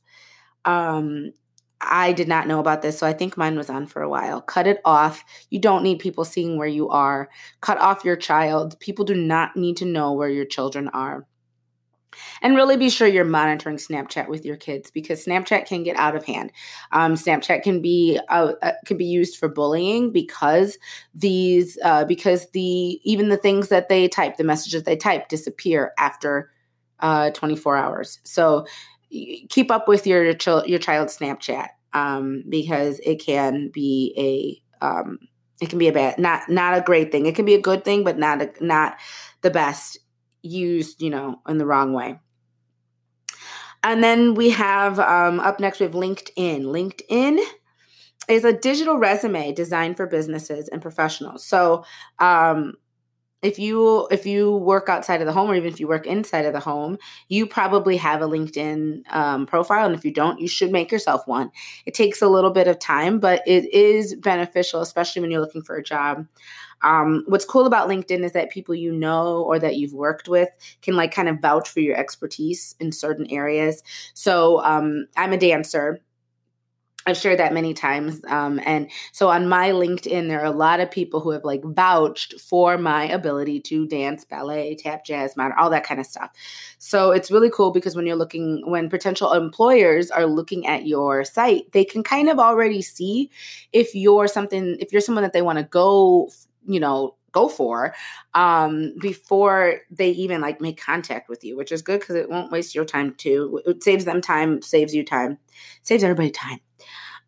Um, 0.64 1.34
I 1.82 2.14
did 2.14 2.30
not 2.30 2.48
know 2.48 2.62
about 2.62 2.82
this, 2.82 2.98
so 2.98 3.06
I 3.06 3.12
think 3.12 3.36
mine 3.36 3.58
was 3.58 3.70
on 3.70 3.86
for 3.86 4.02
a 4.02 4.10
while. 4.10 4.42
Cut 4.42 4.66
it 4.66 4.80
off. 4.86 5.26
You 5.50 5.60
don't 5.60 5.84
need 5.84 6.00
people 6.00 6.24
seeing 6.24 6.58
where 6.58 6.70
you 6.70 6.88
are. 6.88 7.30
Cut 7.60 7.80
off 7.80 8.06
your 8.06 8.16
child. 8.16 8.80
People 8.80 9.04
do 9.04 9.14
not 9.14 9.58
need 9.58 9.76
to 9.78 9.86
know 9.86 10.14
where 10.14 10.30
your 10.30 10.46
children 10.46 10.88
are. 10.88 11.28
And 12.42 12.56
really 12.56 12.78
be 12.78 12.90
sure 12.90 13.08
you're 13.08 13.26
monitoring 13.26 13.78
Snapchat 13.78 14.28
with 14.28 14.46
your 14.46 14.58
kids 14.58 14.92
because 14.92 15.26
Snapchat 15.26 15.66
can 15.66 15.84
get 15.84 15.96
out 15.98 16.16
of 16.16 16.26
hand. 16.26 16.52
Um, 16.92 17.16
Snapchat 17.16 17.64
can 17.64 17.82
be 17.82 18.20
uh, 18.30 18.54
uh, 18.62 18.72
can 18.86 18.98
be 18.98 19.06
used 19.06 19.38
for 19.38 19.48
bullying 19.48 20.12
because 20.12 20.78
these 21.14 21.78
uh, 21.84 22.06
because 22.06 22.50
the 22.52 23.00
even 23.04 23.30
the 23.30 23.38
things 23.38 23.70
that 23.70 23.90
they 23.90 24.08
type, 24.08 24.38
the 24.38 24.44
messages 24.44 24.84
they 24.84 24.98
type, 24.98 25.30
disappear 25.30 25.94
after 25.98 26.52
uh, 27.00 27.32
24 27.32 27.78
hours. 27.78 28.20
So 28.24 28.66
keep 29.50 29.72
up 29.72 29.88
with 29.88 30.08
your 30.08 30.26
your 30.26 30.80
child's 30.80 31.18
Snapchat 31.18 31.70
um, 31.94 32.44
because 32.50 33.00
it 33.04 33.24
can 33.24 33.70
be 33.70 34.14
a 34.82 34.86
um, 34.86 35.20
it 35.62 35.70
can 35.70 35.80
be 35.80 35.88
a 35.88 35.94
bad 35.94 36.20
not 36.20 36.50
not 36.50 36.78
a 36.78 36.82
great 36.82 37.12
thing. 37.12 37.26
It 37.26 37.36
can 37.36 37.46
be 37.46 37.56
a 37.56 37.62
good 37.62 37.84
thing, 37.84 38.04
but 38.04 38.18
not 38.18 38.42
a, 38.42 38.52
not 38.62 38.98
the 39.42 39.52
best 39.52 40.00
used, 40.46 41.02
you 41.02 41.10
know, 41.10 41.42
in 41.48 41.58
the 41.58 41.66
wrong 41.66 41.94
way. 41.94 42.20
And 43.84 44.04
then 44.04 44.34
we 44.34 44.50
have 44.52 45.00
um, 45.00 45.40
up 45.40 45.60
next, 45.60 45.80
we 45.80 45.86
have 45.86 45.94
LinkedIn. 45.94 46.64
LinkedIn 46.64 47.40
is 48.28 48.44
a 48.44 48.54
digital 48.54 48.98
resume 48.98 49.54
designed 49.54 49.98
for 49.98 50.08
businesses 50.08 50.68
and 50.70 50.82
professionals. 50.82 51.46
So, 51.46 51.86
um, 52.20 52.74
if 53.46 53.60
you 53.60 54.08
if 54.10 54.26
you 54.26 54.58
work 54.58 54.90
outside 54.90 55.22
of 55.22 55.28
the 55.28 55.34
home 55.34 55.52
or 55.52 55.56
even 55.56 55.72
if 55.72 55.80
you 55.80 55.88
work 55.88 56.08
inside 56.08 56.46
of 56.46 56.54
the 56.54 56.60
home 56.60 56.98
you 57.30 57.46
probably 57.46 57.96
have 57.96 58.24
a 58.24 58.28
linkedin 58.28 59.02
um, 59.14 59.46
profile 59.46 59.86
and 59.86 59.94
if 59.94 60.04
you 60.04 60.12
don't 60.12 60.40
you 60.40 60.48
should 60.48 60.72
make 60.72 60.92
yourself 60.92 61.28
one 61.28 61.52
it 61.86 61.94
takes 61.94 62.24
a 62.24 62.28
little 62.28 62.50
bit 62.50 62.68
of 62.68 62.80
time 62.80 63.20
but 63.20 63.44
it 63.46 63.72
is 63.72 64.16
beneficial 64.16 64.82
especially 64.82 65.22
when 65.22 65.30
you're 65.30 65.42
looking 65.42 65.62
for 65.62 65.76
a 65.76 65.84
job 65.84 66.26
um, 66.82 67.24
what's 67.28 67.46
cool 67.46 67.66
about 67.66 67.88
LinkedIn 67.88 68.24
is 68.24 68.34
that 68.34 68.52
people 68.52 68.76
you 68.76 68.92
know 68.92 69.44
or 69.44 69.60
that 69.60 69.78
you've 69.78 69.94
worked 69.94 70.28
with 70.28 70.50
can 70.82 70.96
like 70.96 71.14
kind 71.14 71.30
of 71.30 71.40
vouch 71.40 71.70
for 71.70 71.80
your 71.80 71.96
expertise 71.96 72.76
in 72.80 72.92
certain 72.92 73.26
areas. 73.32 73.82
So 74.14 74.64
um, 74.64 75.08
I'm 75.16 75.34
a 75.34 75.38
dancer. 75.38 76.00
I've 77.06 77.18
shared 77.18 77.40
that 77.40 77.54
many 77.54 77.74
times. 77.74 78.22
Um, 78.28 78.60
and 78.66 78.90
so 79.12 79.30
on 79.30 79.48
my 79.48 79.70
LinkedIn, 79.70 80.28
there 80.28 80.42
are 80.42 80.46
a 80.46 80.52
lot 80.52 80.80
of 80.80 80.90
people 80.90 81.20
who 81.20 81.32
have 81.32 81.44
like 81.44 81.64
vouched 81.64 82.40
for 82.40 82.78
my 82.78 83.04
ability 83.06 83.60
to 83.62 83.88
dance, 83.88 84.26
ballet, 84.26 84.76
tap, 84.76 85.06
jazz, 85.06 85.38
modern, 85.38 85.58
all 85.60 85.70
that 85.70 85.84
kind 85.84 86.00
of 86.00 86.06
stuff. 86.06 86.32
So 86.80 87.12
it's 87.12 87.30
really 87.30 87.52
cool 87.52 87.72
because 87.72 87.96
when 87.96 88.06
you're 88.06 88.16
looking, 88.16 88.64
when 88.66 88.90
potential 88.90 89.34
employers 89.34 90.10
are 90.10 90.26
looking 90.26 90.66
at 90.66 90.88
your 90.88 91.24
site, 91.24 91.72
they 91.74 91.86
can 91.86 92.02
kind 92.04 92.30
of 92.30 92.40
already 92.40 92.82
see 92.82 93.30
if 93.72 93.94
you're 93.94 94.28
something, 94.28 94.78
if 94.80 94.92
you're 94.92 95.02
someone 95.02 95.24
that 95.24 95.34
they 95.34 95.42
want 95.42 95.60
to 95.60 95.64
go 95.64 96.30
you 96.68 96.80
know 96.80 97.16
go 97.36 97.50
for 97.50 97.94
um, 98.34 98.94
before 99.02 99.82
they 99.92 100.10
even 100.12 100.42
like 100.42 100.62
make 100.62 100.82
contact 100.82 101.30
with 101.30 101.44
you 101.44 101.58
which 101.58 101.72
is 101.72 101.82
good 101.82 102.00
because 102.00 102.16
it 102.16 102.30
won't 102.30 102.52
waste 102.52 102.74
your 102.74 102.86
time 102.86 103.14
too. 103.16 103.62
It 103.66 103.84
saves 103.84 104.06
them 104.06 104.22
time 104.22 104.62
saves 104.62 104.96
you 104.96 105.04
time 105.04 105.38
saves 105.84 106.04
everybody 106.04 106.32
time. 106.32 106.60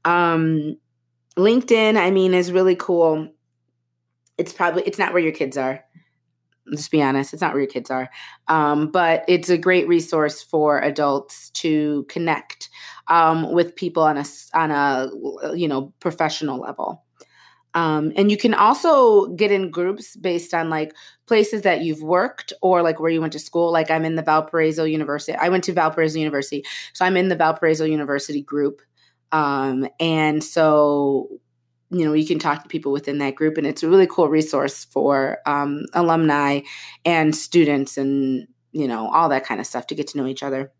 Um, 0.05 0.77
linkedin 1.35 1.97
i 1.97 2.09
mean 2.09 2.33
is 2.33 2.51
really 2.51 2.75
cool. 2.75 3.27
It's 4.37 4.53
probably 4.53 4.83
it's 4.83 4.97
not 4.97 5.13
where 5.13 5.21
your 5.21 5.33
kids 5.33 5.57
are. 5.57 5.83
Just 6.71 6.91
be 6.91 7.01
honest 7.01 7.33
it's 7.33 7.41
not 7.41 7.53
where 7.53 7.61
your 7.61 7.71
kids 7.71 7.91
are. 7.91 8.09
Um, 8.47 8.89
but 8.91 9.25
it's 9.27 9.49
a 9.49 9.57
great 9.57 9.87
resource 9.87 10.41
for 10.41 10.79
adults 10.79 11.49
to 11.61 12.05
connect 12.07 12.69
um, 13.09 13.51
with 13.51 13.75
people 13.75 14.03
on 14.03 14.17
a 14.17 14.25
on 14.53 14.71
a 14.71 15.09
you 15.55 15.67
know 15.67 15.93
professional 15.99 16.59
level 16.59 17.03
um, 17.77 18.11
and 18.15 18.31
you 18.31 18.37
can 18.37 18.55
also 18.55 19.27
get 19.35 19.51
in 19.51 19.69
groups 19.69 20.15
based 20.15 20.55
on 20.55 20.67
like 20.67 20.95
places 21.27 21.61
that 21.61 21.81
you've 21.81 22.01
worked 22.01 22.51
or 22.63 22.81
like 22.81 22.99
where 22.99 23.11
you 23.11 23.21
went 23.21 23.33
to 23.33 23.39
school. 23.39 23.71
Like 23.71 23.91
I'm 23.91 24.03
in 24.03 24.15
the 24.15 24.23
Valparaiso 24.23 24.83
University. 24.83 25.37
I 25.37 25.49
went 25.49 25.63
to 25.65 25.73
Valparaiso 25.73 26.17
University. 26.17 26.65
So 26.93 27.05
I'm 27.05 27.15
in 27.15 27.27
the 27.27 27.35
Valparaiso 27.35 27.85
University 27.85 28.41
group. 28.41 28.81
Um, 29.31 29.87
and 29.99 30.43
so, 30.43 31.27
you 31.91 32.03
know, 32.03 32.13
you 32.13 32.25
can 32.25 32.39
talk 32.39 32.63
to 32.63 32.67
people 32.67 32.91
within 32.91 33.19
that 33.19 33.35
group. 33.35 33.59
And 33.59 33.67
it's 33.67 33.83
a 33.83 33.89
really 33.89 34.07
cool 34.07 34.27
resource 34.27 34.85
for 34.85 35.37
um, 35.45 35.83
alumni 35.93 36.61
and 37.05 37.35
students 37.35 37.95
and, 37.95 38.47
you 38.71 38.87
know, 38.87 39.07
all 39.11 39.29
that 39.29 39.45
kind 39.45 39.59
of 39.59 39.67
stuff 39.67 39.85
to 39.87 39.95
get 39.95 40.07
to 40.07 40.17
know 40.17 40.25
each 40.25 40.41
other. 40.41 40.71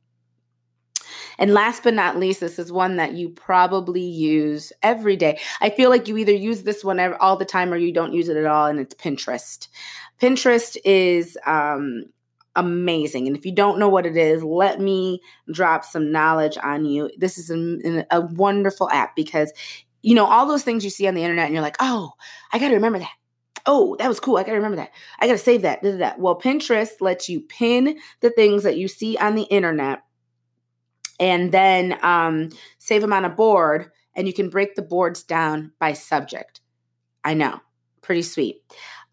And 1.38 1.54
last 1.54 1.84
but 1.84 1.94
not 1.94 2.18
least, 2.18 2.40
this 2.40 2.60
is 2.60 2.72
one 2.72 2.98
that 2.98 3.14
you 3.14 3.30
probably 3.30 4.02
use 4.02 4.74
every 4.82 5.16
day. 5.16 5.40
I 5.62 5.70
feel 5.70 5.90
like 5.90 6.08
you 6.08 6.18
either 6.18 6.34
use 6.34 6.64
this 6.64 6.84
one 6.84 7.00
all 7.00 7.38
the 7.38 7.46
time 7.46 7.74
or 7.74 7.78
you 7.78 7.94
don't 7.94 8.14
use 8.14 8.30
it 8.30 8.38
at 8.38 8.46
all, 8.46 8.68
and 8.68 8.80
it's 8.80 8.96
Pinterest. 8.96 9.68
Pinterest 10.22 10.78
is 10.84 11.38
um, 11.46 12.06
amazing. 12.56 13.28
And 13.28 13.38
if 13.38 13.46
you 13.46 13.52
don't 13.52 13.80
know 13.80 13.90
what 13.90 14.06
it 14.06 14.18
is, 14.18 14.44
let 14.44 14.80
me 14.82 15.22
drop 15.52 15.86
some 15.86 16.12
knowledge 16.12 16.58
on 16.64 16.86
you. 16.86 17.10
This 17.18 17.38
is 17.38 17.52
a, 17.52 18.06
a 18.10 18.22
wonderful 18.22 18.90
app 18.90 19.16
because, 19.16 19.54
you 20.02 20.16
know, 20.16 20.26
all 20.26 20.48
those 20.48 20.64
things 20.64 20.84
you 20.84 20.90
see 20.90 21.08
on 21.08 21.14
the 21.14 21.24
internet 21.24 21.46
and 21.46 21.54
you're 21.54 21.64
like, 21.64 21.78
oh, 21.80 22.14
I 22.52 22.60
got 22.60 22.70
to 22.70 22.76
remember 22.76 23.00
that 23.00 23.12
oh, 23.68 23.96
that 24.00 24.08
was 24.08 24.20
cool. 24.20 24.38
I 24.38 24.44
got 24.44 24.52
to 24.52 24.56
remember 24.56 24.78
that. 24.78 24.92
I 25.20 25.28
got 25.28 25.34
to 25.34 25.38
save 25.38 25.62
that. 25.62 25.84
Did 25.84 26.00
that. 26.00 26.20
Well, 26.20 26.40
Pinterest 26.40 27.02
lets 27.02 27.30
you 27.30 27.42
pin 27.42 28.00
the 28.22 28.30
things 28.30 28.64
that 28.64 28.78
you 28.78 28.88
see 28.88 29.18
on 29.18 29.36
the 29.36 29.44
internet 29.44 30.04
and 31.20 31.52
then 31.52 31.98
um, 32.04 32.50
save 32.80 33.02
them 33.02 33.14
on 33.14 33.26
a 33.26 33.30
board 33.30 33.92
and 34.16 34.28
you 34.28 34.34
can 34.34 34.50
break 34.50 34.76
the 34.76 34.82
boards 34.82 35.24
down 35.24 35.72
by 35.80 35.94
subject 35.94 36.62
i 37.24 37.34
know 37.34 37.60
pretty 38.02 38.22
sweet 38.22 38.62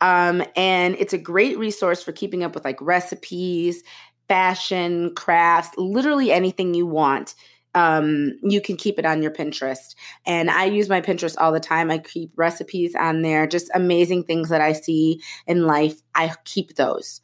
um, 0.00 0.42
and 0.56 0.96
it's 0.98 1.12
a 1.12 1.18
great 1.18 1.58
resource 1.58 2.02
for 2.02 2.12
keeping 2.12 2.42
up 2.42 2.54
with 2.54 2.64
like 2.64 2.80
recipes 2.80 3.82
fashion 4.28 5.14
crafts 5.14 5.76
literally 5.76 6.32
anything 6.32 6.74
you 6.74 6.86
want 6.86 7.34
um, 7.74 8.38
you 8.42 8.60
can 8.60 8.76
keep 8.76 8.98
it 8.98 9.04
on 9.04 9.22
your 9.22 9.32
Pinterest. 9.32 9.94
And 10.24 10.50
I 10.50 10.64
use 10.64 10.88
my 10.88 11.00
Pinterest 11.00 11.34
all 11.38 11.52
the 11.52 11.60
time. 11.60 11.90
I 11.90 11.98
keep 11.98 12.30
recipes 12.36 12.94
on 12.94 13.22
there, 13.22 13.46
just 13.46 13.70
amazing 13.74 14.24
things 14.24 14.48
that 14.48 14.60
I 14.60 14.72
see 14.72 15.20
in 15.46 15.66
life. 15.66 16.00
I 16.14 16.32
keep 16.44 16.76
those 16.76 17.20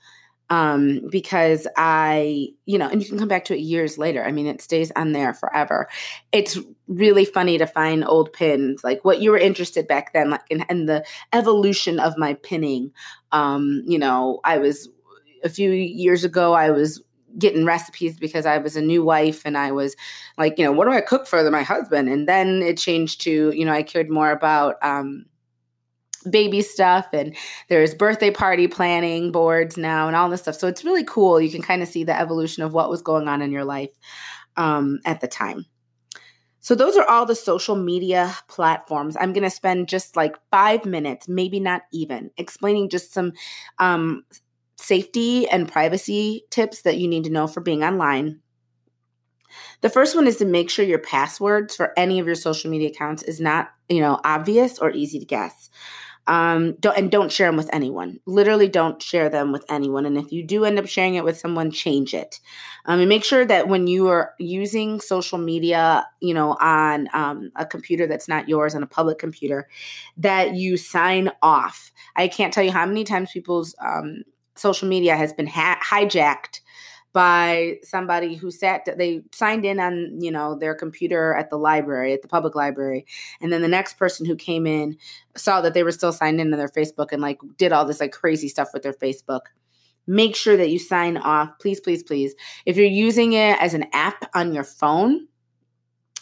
um, 0.51 1.03
because 1.11 1.69
I, 1.77 2.49
you 2.67 2.77
know, 2.77 2.89
and 2.89 3.01
you 3.01 3.09
can 3.09 3.19
come 3.19 3.29
back 3.29 3.45
to 3.47 3.55
it 3.55 3.61
years 3.61 3.97
later. 3.97 4.25
I 4.25 4.33
mean, 4.33 4.47
it 4.47 4.61
stays 4.61 4.91
on 4.97 5.13
there 5.13 5.33
forever. 5.33 5.89
It's 6.33 6.59
really 6.89 7.25
funny 7.25 7.57
to 7.59 7.67
find 7.67 8.05
old 8.05 8.33
pins, 8.33 8.83
like 8.83 9.05
what 9.05 9.21
you 9.21 9.31
were 9.31 9.39
interested 9.39 9.87
back 9.87 10.13
then, 10.13 10.31
like 10.31 10.43
in 10.51 10.87
the 10.87 11.05
evolution 11.33 12.01
of 12.01 12.19
my 12.19 12.35
pinning. 12.35 12.93
Um, 13.31 13.83
you 13.87 13.99
know, 13.99 14.41
I 14.45 14.59
was 14.59 14.89
a 15.45 15.49
few 15.49 15.71
years 15.71 16.25
ago, 16.25 16.53
I 16.53 16.71
was 16.71 17.01
getting 17.39 17.65
recipes 17.65 18.19
because 18.19 18.45
I 18.45 18.59
was 18.59 18.75
a 18.75 18.83
new 18.83 19.05
wife 19.05 19.43
and 19.45 19.57
I 19.57 19.71
was 19.71 19.95
like, 20.37 20.59
you 20.59 20.65
know, 20.65 20.73
what 20.73 20.87
do 20.87 20.93
I 20.93 21.01
cook 21.01 21.29
for 21.29 21.49
my 21.49 21.63
husband? 21.63 22.09
And 22.09 22.29
then 22.29 22.61
it 22.61 22.77
changed 22.77 23.21
to, 23.23 23.53
you 23.55 23.65
know, 23.65 23.73
I 23.73 23.85
cared 23.85 24.11
more 24.11 24.33
about 24.33 24.77
um, 24.83 25.27
baby 26.29 26.63
stuff 26.63 27.07
and 27.13 27.37
there's 27.69 27.95
birthday 27.95 28.31
party 28.31 28.69
planning 28.69 29.33
boards 29.33 29.77
now 29.77 30.07
and 30.07 30.17
all 30.17 30.29
this 30.29 30.43
stuff. 30.43 30.57
So 30.57 30.69
it's 30.69 30.85
really 30.85 31.05
cool. 31.05 31.41
You 31.41 31.51
can 31.51 31.63
kind 31.63 31.83
of 31.83 31.89
see 31.89 32.05
the 32.05 32.19
evolution 32.19 32.63
of 32.63 32.73
what 32.75 32.91
was 32.91 33.03
going 33.03 33.29
on 33.29 33.43
in 33.43 33.53
your 33.53 33.65
life. 33.65 33.91
um, 34.57 35.01
at 35.05 35.21
the 35.21 35.29
time. 35.29 35.67
So, 36.61 36.75
those 36.75 36.97
are 36.97 37.09
all 37.09 37.25
the 37.25 37.35
social 37.35 37.75
media 37.75 38.35
platforms. 38.49 39.17
I'm 39.19 39.33
going 39.33 39.45
to 39.45 39.51
spend 39.51 39.89
just 39.89 40.17
like 40.17 40.37
five 40.51 40.85
minutes, 40.85 41.29
maybe 41.29 41.59
not 41.59 41.83
even, 41.93 42.31
explaining 42.37 42.91
just 42.91 43.15
some 43.15 43.33
um, 43.79 44.25
safety 44.77 45.49
and 45.49 45.71
privacy 45.71 46.45
tips 46.51 46.83
that 46.83 46.99
you 46.99 47.09
need 47.09 47.25
to 47.25 47.31
know 47.31 47.47
for 47.47 47.61
being 47.61 47.83
online. 47.83 48.41
The 49.81 49.89
first 49.89 50.15
one 50.15 50.27
is 50.27 50.37
to 50.37 50.45
make 50.45 50.69
sure 50.69 50.85
your 50.85 50.99
passwords 50.99 51.75
for 51.75 51.95
any 51.99 52.19
of 52.19 52.27
your 52.27 52.35
social 52.35 52.71
media 52.71 52.91
accounts 52.91 53.23
is 53.23 53.41
not, 53.41 53.71
you 53.89 54.01
know, 54.01 54.21
obvious 54.23 54.79
or 54.79 54.91
easy 54.91 55.19
to 55.19 55.25
guess. 55.25 55.71
Um, 56.27 56.75
don't 56.81 56.97
and 56.97 57.11
don't 57.11 57.33
share 57.33 57.49
them 57.49 57.57
with 57.57 57.73
anyone. 57.73 58.21
Literally, 58.27 58.69
don't 58.69 59.03
share 59.03 59.29
them 59.29 59.53
with 59.53 59.65
anyone. 59.69 60.07
And 60.07 60.17
if 60.17 60.31
you 60.31 60.45
do 60.45 60.65
end 60.65 60.79
up 60.79 60.87
sharing 60.87 61.15
it 61.15 61.25
with 61.25 61.39
someone, 61.39 61.71
change 61.71 62.15
it. 62.15 62.41
Um, 62.87 63.01
and 63.01 63.09
make 63.09 63.25
sure 63.25 63.45
that 63.45 63.69
when 63.69 63.87
you 63.87 64.09
are 64.09 64.35
using 64.39 65.01
social 65.01 65.39
media, 65.39 66.07
you 66.21 66.35
know, 66.35 66.57
on 66.61 67.09
um, 67.13 67.51
a 67.57 67.67
computer 67.67 68.07
that's 68.07 68.29
not 68.29 68.49
yours, 68.49 68.75
on 68.75 68.83
a 68.83 68.87
public 68.87 69.19
computer, 69.19 69.69
that 70.19 70.55
you 70.55 70.77
sign 70.77 71.31
off. 71.43 71.91
I 72.17 72.29
can't 72.29 72.53
tell 72.53 72.65
you 72.65 72.73
how 72.73 72.87
many 72.87 73.05
times 73.05 73.33
people's 73.33 73.75
um, 73.81 74.23
social 74.55 74.89
media 74.89 75.17
has 75.17 75.33
been 75.33 75.47
ha- 75.47 75.81
hijacked 75.83 76.61
by 77.13 77.79
somebody 77.83 78.37
who 78.37 78.51
sat 78.51 78.87
they 78.97 79.23
signed 79.33 79.65
in 79.65 79.81
on 79.81 80.21
you 80.21 80.31
know 80.31 80.57
their 80.57 80.75
computer 80.75 81.35
at 81.35 81.51
the 81.51 81.57
library 81.57 82.13
at 82.13 82.23
the 82.23 82.29
public 82.29 82.55
library. 82.55 83.07
And 83.41 83.53
then 83.53 83.63
the 83.63 83.69
next 83.69 83.95
person 83.95 84.27
who 84.27 84.37
came 84.37 84.67
in 84.67 84.97
saw 85.37 85.61
that 85.61 85.75
they 85.75 85.83
were 85.83 85.93
still 85.93 86.13
signed 86.13 86.41
in 86.41 86.53
on 86.53 86.59
their 86.59 86.69
facebook 86.69 87.13
and 87.13 87.21
like 87.21 87.39
did 87.57 87.73
all 87.73 87.85
this 87.85 88.01
like 88.01 88.13
crazy 88.13 88.49
stuff 88.49 88.69
with 88.73 88.83
their 88.83 88.93
facebook. 88.93 89.43
Make 90.07 90.37
sure 90.37 90.57
that 90.57 90.71
you 90.71 90.79
sign 90.79 91.17
off. 91.17 91.51
Please 91.61 91.81
please 91.81 92.03
please. 92.03 92.35
If 92.65 92.77
you're 92.77 92.87
using 92.87 93.33
it 93.33 93.61
as 93.61 93.75
an 93.75 93.87
app 93.93 94.31
on 94.35 94.53
your 94.53 94.65
phone 94.65 95.27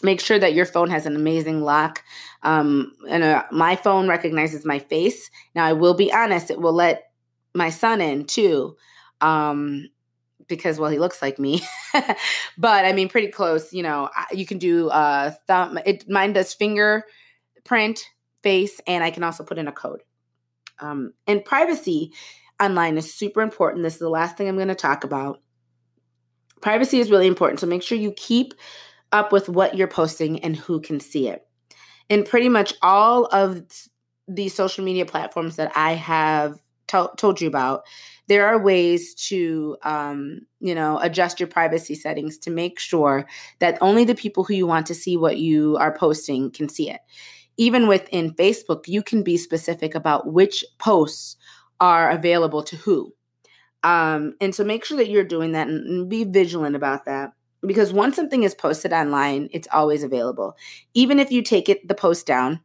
make 0.03 0.21
sure 0.21 0.39
that 0.39 0.55
your 0.55 0.65
phone 0.65 0.91
has 0.91 1.07
an 1.07 1.17
amazing 1.17 1.63
lock. 1.63 2.05
Um, 2.45 2.93
and 3.09 3.23
uh, 3.25 3.45
my 3.51 3.77
phone 3.77 4.09
recognizes 4.09 4.65
my 4.65 4.79
face. 4.79 5.29
Now 5.57 5.65
i 5.65 5.73
will 5.73 5.95
be 5.95 6.13
honest 6.13 6.51
it 6.51 6.61
will 6.61 6.73
let 6.73 7.11
my 7.55 7.71
son 7.71 8.01
in 8.01 8.25
too. 8.25 8.77
Um, 9.21 9.89
because 10.49 10.79
well 10.79 10.91
he 10.91 10.99
looks 10.99 11.23
like 11.23 11.39
me. 11.39 11.63
But 12.59 12.85
i 12.85 12.93
mean 12.93 13.09
pretty 13.09 13.29
close 13.29 13.73
you 13.73 13.83
know 13.83 14.11
you 14.33 14.47
can 14.47 14.59
do 14.59 14.89
uh 14.89 15.31
thumb 15.47 15.79
it 15.87 16.09
mine 16.09 16.33
does 16.33 16.53
finger 16.53 17.05
print 17.65 18.05
face 18.43 18.81
and 18.87 19.05
i 19.05 19.11
can 19.11 19.23
also 19.23 19.45
put 19.45 19.59
in 19.59 19.69
a 19.69 19.73
code. 19.73 20.03
Um, 20.81 21.13
and 21.27 21.45
privacy 21.45 22.13
online 22.63 22.99
is 22.99 23.13
super 23.13 23.41
important. 23.43 23.83
This 23.83 23.95
is 23.95 24.01
the 24.01 24.09
last 24.09 24.37
thing 24.37 24.49
i'm 24.49 24.57
going 24.57 24.69
to 24.69 24.75
talk 24.75 25.05
about. 25.05 25.41
Privacy 26.61 26.99
is 26.99 27.11
really 27.11 27.27
important 27.27 27.61
so 27.61 27.67
make 27.67 27.83
sure 27.83 27.99
you 27.99 28.13
keep 28.13 28.55
up 29.13 29.33
with 29.33 29.49
what 29.49 29.77
you're 29.77 29.89
posting 29.89 30.41
and 30.45 30.57
who 30.57 30.81
can 30.81 31.01
see 31.01 31.29
it. 31.29 31.47
In 32.09 32.25
pretty 32.25 32.49
much 32.49 32.75
all 32.83 33.27
of 33.27 33.63
the 34.27 34.49
social 34.49 34.85
media 34.85 35.07
platforms 35.07 35.57
that 35.57 35.73
i 35.77 35.95
have 35.95 36.61
to- 36.89 37.11
told 37.17 37.41
you 37.41 37.49
about 37.49 37.85
there 38.29 38.47
are 38.47 38.63
ways 38.63 39.15
to 39.15 39.77
um, 39.83 40.43
you 40.61 40.75
know 40.75 40.99
adjust 41.01 41.41
your 41.41 41.49
privacy 41.49 41.95
settings 41.95 42.39
to 42.39 42.51
make 42.51 42.79
sure 42.79 43.27
that 43.59 43.79
only 43.81 44.05
the 44.05 44.15
people 44.15 44.45
who 44.45 44.55
you 44.55 44.67
want 44.67 44.87
to 44.87 44.95
see 44.95 45.17
what 45.17 45.39
you 45.39 45.77
are 45.79 45.97
posting 45.97 46.51
can 46.51 46.69
see 46.69 46.91
it. 46.91 47.01
Even 47.57 47.89
within 47.89 48.35
facebook 48.35 48.87
you 48.87 49.03
can 49.03 49.23
be 49.23 49.37
specific 49.37 49.95
about 49.95 50.33
which 50.33 50.65
posts 50.79 51.37
are 51.81 52.11
available 52.11 52.63
to 52.63 52.77
who. 52.77 53.13
Um, 53.83 54.35
and 54.41 54.55
so 54.55 54.65
make 54.65 54.85
sure 54.85 54.97
that 54.97 55.09
you're 55.09 55.25
doing 55.25 55.53
that 55.53 55.69
and, 55.69 55.87
and 55.87 56.09
be 56.09 56.25
vigilant 56.25 56.77
about 56.77 57.05
that 57.07 57.31
because 57.65 57.93
once 57.93 58.17
something 58.17 58.43
is 58.43 58.55
posted 58.55 58.93
online 58.93 59.49
it's 59.53 59.69
always 59.73 60.03
available. 60.03 60.57
Even 60.95 61.19
if 61.19 61.33
you 61.33 61.43
take 61.43 61.69
it 61.69 61.89
the 61.89 61.95
post 61.95 62.27
down 62.27 62.61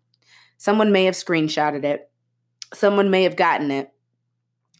someone 0.57 0.91
may 0.91 1.05
have 1.05 1.15
screenshotted 1.15 1.83
it. 1.83 2.09
Someone 2.73 3.09
may 3.09 3.23
have 3.23 3.35
gotten 3.35 3.69
it 3.69 3.92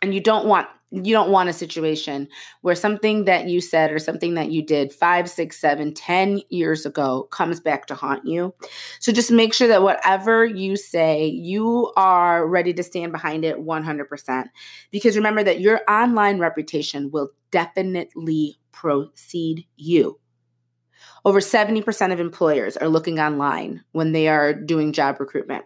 and 0.04 0.14
you 0.14 0.20
don't 0.20 0.46
want 0.46 0.68
you 0.92 1.12
don't 1.12 1.32
want 1.32 1.50
a 1.50 1.54
situation 1.54 2.28
where 2.62 2.76
something 2.76 3.26
that 3.26 3.48
you 3.48 3.60
said 3.62 3.92
or 3.92 3.98
something 3.98 4.36
that 4.36 4.52
you 4.52 4.64
did 4.64 4.94
five 4.94 5.28
six 5.28 5.60
seven 5.60 5.92
ten 5.92 6.40
years 6.50 6.86
ago 6.86 7.24
comes 7.32 7.60
back 7.60 7.88
to 7.88 7.96
haunt 7.96 8.28
you. 8.28 8.54
So 9.00 9.12
just 9.12 9.32
make 9.32 9.56
sure 9.56 9.68
that 9.70 9.82
whatever 9.82 10.46
you 10.46 10.76
say 10.76 11.26
you 11.26 11.92
are 11.98 12.46
ready 12.46 12.74
to 12.74 12.84
stand 12.84 13.12
behind 13.12 13.44
it 13.44 13.58
100% 13.58 14.46
because 14.92 15.16
remember 15.16 15.44
that 15.44 15.62
your 15.62 15.82
online 15.90 16.38
reputation 16.38 17.10
will 17.10 17.30
definitely 17.50 18.60
precede 18.72 19.66
you. 19.78 20.20
Over 21.26 21.40
70% 21.40 22.12
of 22.12 22.20
employers 22.20 22.78
are 22.78 22.90
looking 22.90 23.20
online 23.20 23.84
when 23.94 24.12
they 24.12 24.28
are 24.28 24.54
doing 24.54 24.92
job 24.92 25.20
recruitment 25.20 25.64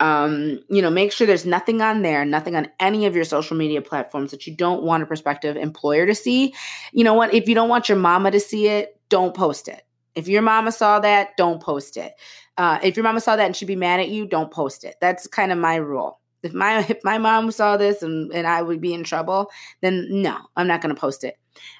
um, 0.00 0.58
you 0.70 0.80
know, 0.80 0.90
make 0.90 1.12
sure 1.12 1.26
there's 1.26 1.46
nothing 1.46 1.82
on 1.82 2.02
there, 2.02 2.24
nothing 2.24 2.56
on 2.56 2.68
any 2.80 3.04
of 3.04 3.14
your 3.14 3.24
social 3.24 3.56
media 3.56 3.82
platforms 3.82 4.30
that 4.30 4.46
you 4.46 4.56
don't 4.56 4.82
want 4.82 5.02
a 5.02 5.06
prospective 5.06 5.56
employer 5.56 6.06
to 6.06 6.14
see. 6.14 6.54
You 6.92 7.04
know 7.04 7.14
what? 7.14 7.34
If 7.34 7.48
you 7.48 7.54
don't 7.54 7.68
want 7.68 7.88
your 7.88 7.98
mama 7.98 8.30
to 8.30 8.40
see 8.40 8.66
it, 8.66 8.98
don't 9.10 9.34
post 9.34 9.68
it. 9.68 9.82
If 10.14 10.26
your 10.26 10.42
mama 10.42 10.72
saw 10.72 11.00
that, 11.00 11.36
don't 11.36 11.62
post 11.62 11.98
it. 11.98 12.14
Uh, 12.56 12.78
if 12.82 12.96
your 12.96 13.04
mama 13.04 13.20
saw 13.20 13.36
that 13.36 13.44
and 13.44 13.54
she'd 13.54 13.66
be 13.66 13.76
mad 13.76 14.00
at 14.00 14.08
you, 14.08 14.26
don't 14.26 14.50
post 14.50 14.84
it. 14.84 14.96
That's 15.00 15.26
kind 15.26 15.52
of 15.52 15.58
my 15.58 15.76
rule. 15.76 16.18
If 16.42 16.54
my 16.54 16.78
if 16.88 17.04
my 17.04 17.18
mom 17.18 17.50
saw 17.50 17.76
this 17.76 18.02
and, 18.02 18.32
and 18.32 18.46
I 18.46 18.62
would 18.62 18.80
be 18.80 18.94
in 18.94 19.04
trouble, 19.04 19.50
then 19.82 20.06
no, 20.10 20.38
I'm 20.56 20.66
not 20.66 20.80
going 20.80 20.94
to 20.94 21.00
post 21.00 21.24
it. 21.24 21.36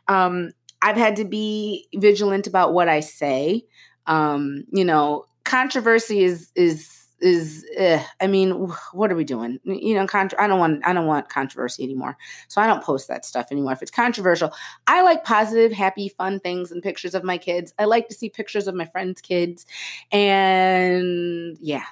Um, 0.08 0.52
I've 0.82 0.96
had 0.96 1.16
to 1.16 1.24
be 1.24 1.88
vigilant 1.94 2.46
about 2.46 2.72
what 2.74 2.88
I 2.88 3.00
say. 3.00 3.64
Um, 4.06 4.64
you 4.72 4.84
know, 4.84 5.24
controversy 5.44 6.22
is 6.22 6.50
is 6.54 6.99
is 7.20 7.66
eh, 7.76 8.02
i 8.20 8.26
mean 8.26 8.52
what 8.92 9.10
are 9.10 9.16
we 9.16 9.24
doing? 9.24 9.58
You 9.64 9.94
know 9.94 10.06
i 10.12 10.46
don't 10.46 10.58
want 10.58 10.86
i 10.86 10.92
don't 10.92 11.06
want 11.06 11.28
controversy 11.28 11.84
anymore. 11.84 12.16
So 12.48 12.60
i 12.60 12.66
don't 12.66 12.82
post 12.82 13.08
that 13.08 13.24
stuff 13.24 13.48
anymore. 13.50 13.72
If 13.72 13.82
it's 13.82 13.90
controversial 13.90 14.52
i 14.86 15.02
like 15.02 15.24
positive 15.24 15.72
happy 15.72 16.08
fun 16.08 16.40
things 16.40 16.72
and 16.72 16.82
pictures 16.82 17.14
of 17.14 17.24
my 17.24 17.38
kids. 17.38 17.74
I 17.78 17.84
like 17.84 18.08
to 18.08 18.14
see 18.14 18.28
pictures 18.28 18.66
of 18.66 18.74
my 18.74 18.86
friends 18.86 19.20
kids. 19.20 19.66
And 20.12 21.56
yeah. 21.60 21.84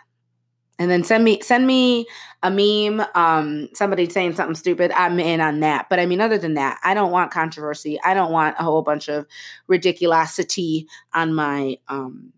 And 0.80 0.88
then 0.88 1.02
send 1.02 1.24
me 1.24 1.40
send 1.40 1.66
me 1.66 2.06
a 2.42 2.50
meme 2.50 3.04
um 3.14 3.68
somebody 3.74 4.08
saying 4.08 4.36
something 4.36 4.54
stupid 4.54 4.92
i'm 4.92 5.18
in 5.18 5.40
on 5.40 5.60
that. 5.60 5.88
But 5.90 5.98
i 5.98 6.06
mean 6.06 6.20
other 6.20 6.38
than 6.38 6.54
that 6.54 6.78
i 6.84 6.94
don't 6.94 7.10
want 7.12 7.32
controversy. 7.32 7.98
I 8.04 8.14
don't 8.14 8.32
want 8.32 8.56
a 8.58 8.62
whole 8.62 8.82
bunch 8.82 9.08
of 9.08 9.26
ridiculosity 9.68 10.86
on 11.12 11.34
my 11.34 11.78
um 11.88 12.32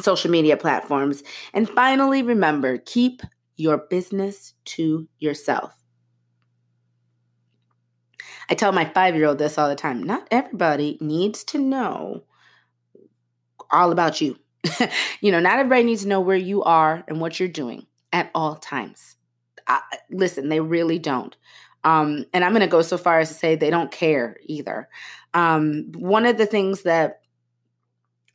social 0.00 0.30
media 0.30 0.56
platforms. 0.56 1.22
And 1.52 1.68
finally, 1.68 2.22
remember 2.22 2.78
keep 2.78 3.22
your 3.56 3.78
business 3.78 4.54
to 4.64 5.08
yourself. 5.18 5.72
I 8.50 8.54
tell 8.54 8.72
my 8.72 8.84
five 8.84 9.14
year 9.14 9.26
old 9.26 9.38
this 9.38 9.58
all 9.58 9.68
the 9.68 9.76
time. 9.76 10.02
Not 10.02 10.28
everybody 10.30 10.98
needs 11.00 11.44
to 11.44 11.58
know 11.58 12.24
all 13.70 13.92
about 13.92 14.20
you. 14.20 14.38
you 15.20 15.30
know, 15.30 15.40
not 15.40 15.58
everybody 15.58 15.84
needs 15.84 16.02
to 16.02 16.08
know 16.08 16.20
where 16.20 16.36
you 16.36 16.62
are 16.62 17.04
and 17.08 17.20
what 17.20 17.38
you're 17.38 17.48
doing 17.48 17.86
at 18.12 18.30
all 18.34 18.56
times. 18.56 19.16
I, 19.66 19.80
listen, 20.10 20.48
they 20.48 20.60
really 20.60 20.98
don't. 20.98 21.34
Um, 21.84 22.24
and 22.32 22.44
I'm 22.44 22.52
going 22.52 22.60
to 22.60 22.66
go 22.66 22.82
so 22.82 22.96
far 22.96 23.20
as 23.20 23.28
to 23.28 23.34
say 23.34 23.56
they 23.56 23.70
don't 23.70 23.90
care 23.90 24.36
either. 24.44 24.88
Um, 25.34 25.92
one 25.94 26.24
of 26.24 26.38
the 26.38 26.46
things 26.46 26.82
that 26.82 27.20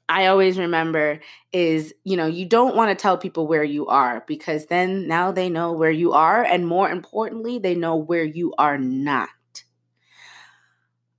I 0.10 0.26
always 0.26 0.58
remember 0.58 1.20
is, 1.54 1.94
you 2.04 2.18
know, 2.18 2.26
you 2.26 2.46
don't 2.46 2.76
want 2.76 2.90
to 2.90 3.02
tell 3.02 3.18
people 3.18 3.46
where 3.46 3.64
you 3.64 3.86
are 3.88 4.24
because 4.28 4.66
then 4.66 5.08
now 5.08 5.32
they 5.32 5.50
know 5.50 5.72
where 5.72 5.92
you 5.92 6.14
are. 6.14 6.44
And 6.44 6.66
more 6.68 6.90
importantly, 6.90 7.60
they 7.60 7.76
know 7.76 7.96
where 7.96 8.24
you 8.24 8.54
are 8.58 8.80
not. 8.80 9.30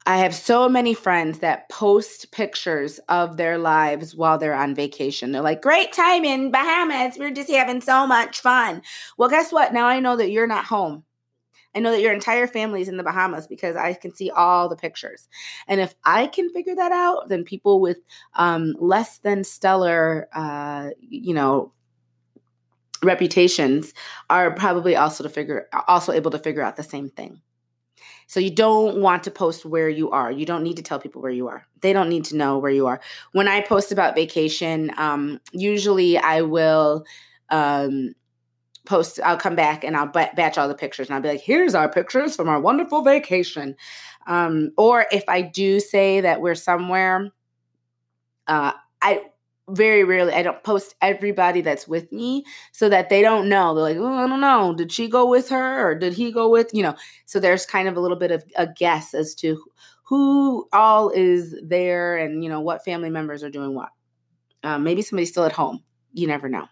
I 0.06 0.16
have 0.18 0.34
so 0.34 0.68
many 0.68 0.92
friends 0.92 1.38
that 1.38 1.68
post 1.68 2.32
pictures 2.32 2.98
of 3.08 3.36
their 3.36 3.58
lives 3.58 4.16
while 4.16 4.38
they're 4.38 4.54
on 4.54 4.74
vacation. 4.74 5.30
They're 5.30 5.40
like, 5.40 5.62
great 5.62 5.92
time 5.92 6.24
in 6.24 6.50
Bahamas. 6.50 7.16
We're 7.16 7.30
just 7.30 7.50
having 7.50 7.80
so 7.80 8.08
much 8.08 8.40
fun. 8.40 8.82
Well, 9.16 9.28
guess 9.28 9.52
what? 9.52 9.72
Now 9.72 9.86
I 9.86 10.00
know 10.00 10.16
that 10.16 10.32
you're 10.32 10.48
not 10.48 10.64
home. 10.64 11.04
I 11.74 11.80
know 11.80 11.92
that 11.92 12.00
your 12.00 12.12
entire 12.12 12.46
family 12.46 12.80
is 12.80 12.88
in 12.88 12.96
the 12.96 13.02
Bahamas 13.02 13.46
because 13.46 13.76
I 13.76 13.94
can 13.94 14.14
see 14.14 14.30
all 14.30 14.68
the 14.68 14.76
pictures. 14.76 15.28
And 15.68 15.80
if 15.80 15.94
I 16.04 16.26
can 16.26 16.50
figure 16.50 16.74
that 16.74 16.92
out, 16.92 17.28
then 17.28 17.44
people 17.44 17.80
with 17.80 17.98
um, 18.34 18.74
less 18.78 19.18
than 19.18 19.44
stellar, 19.44 20.28
uh, 20.32 20.90
you 21.00 21.34
know, 21.34 21.72
reputations 23.02 23.94
are 24.28 24.50
probably 24.50 24.96
also 24.96 25.22
to 25.22 25.30
figure 25.30 25.68
also 25.88 26.12
able 26.12 26.30
to 26.30 26.38
figure 26.38 26.62
out 26.62 26.76
the 26.76 26.82
same 26.82 27.08
thing. 27.08 27.40
So 28.26 28.38
you 28.38 28.50
don't 28.50 28.98
want 29.00 29.24
to 29.24 29.30
post 29.30 29.64
where 29.64 29.88
you 29.88 30.10
are. 30.10 30.30
You 30.30 30.46
don't 30.46 30.62
need 30.62 30.76
to 30.76 30.82
tell 30.82 31.00
people 31.00 31.20
where 31.20 31.32
you 31.32 31.48
are. 31.48 31.66
They 31.80 31.92
don't 31.92 32.08
need 32.08 32.24
to 32.26 32.36
know 32.36 32.58
where 32.58 32.70
you 32.70 32.86
are. 32.86 33.00
When 33.32 33.48
I 33.48 33.60
post 33.60 33.90
about 33.90 34.14
vacation, 34.14 34.92
um, 34.96 35.40
usually 35.52 36.16
I 36.16 36.42
will 36.42 37.04
um, 37.48 38.14
post 38.86 39.20
i'll 39.24 39.36
come 39.36 39.54
back 39.54 39.84
and 39.84 39.96
i'll 39.96 40.06
batch 40.06 40.56
all 40.58 40.68
the 40.68 40.74
pictures 40.74 41.08
and 41.08 41.14
i'll 41.14 41.22
be 41.22 41.28
like 41.28 41.40
here's 41.40 41.74
our 41.74 41.88
pictures 41.88 42.34
from 42.34 42.48
our 42.48 42.60
wonderful 42.60 43.02
vacation 43.02 43.76
um, 44.26 44.72
or 44.76 45.06
if 45.12 45.24
i 45.28 45.42
do 45.42 45.80
say 45.80 46.20
that 46.20 46.40
we're 46.40 46.54
somewhere 46.54 47.30
Uh, 48.46 48.72
I 49.02 49.22
very 49.68 50.02
rarely 50.02 50.32
I 50.32 50.42
don't 50.42 50.62
post 50.64 50.94
everybody 51.00 51.60
that's 51.60 51.86
with 51.86 52.10
me 52.10 52.44
so 52.72 52.88
that 52.88 53.08
they 53.08 53.22
don't 53.22 53.48
know. 53.48 53.74
They're 53.74 53.84
like, 53.84 53.96
oh, 53.98 54.24
I 54.24 54.26
don't 54.26 54.40
know. 54.40 54.74
Did 54.74 54.90
she 54.90 55.08
go 55.08 55.26
with 55.28 55.48
her 55.50 55.88
or 55.88 55.94
did 55.94 56.12
he 56.14 56.32
go 56.32 56.48
with, 56.48 56.70
you 56.74 56.82
know? 56.82 56.96
So 57.26 57.38
there's 57.38 57.66
kind 57.66 57.86
of 57.86 57.96
a 57.96 58.00
little 58.00 58.16
bit 58.18 58.32
of 58.32 58.42
a 58.56 58.66
guess 58.66 59.14
as 59.14 59.34
to 59.36 59.62
who 60.02 60.66
all 60.72 61.10
is 61.10 61.54
there 61.62 62.16
and, 62.18 62.42
you 62.42 62.50
know, 62.50 62.60
what 62.60 62.84
family 62.84 63.10
members 63.10 63.44
are 63.44 63.50
doing 63.50 63.74
what. 63.74 63.90
Um, 64.64 64.82
maybe 64.82 65.02
somebody's 65.02 65.30
still 65.30 65.44
at 65.44 65.52
home. 65.52 65.84
You 66.12 66.26
never 66.26 66.48
know. 66.48 66.66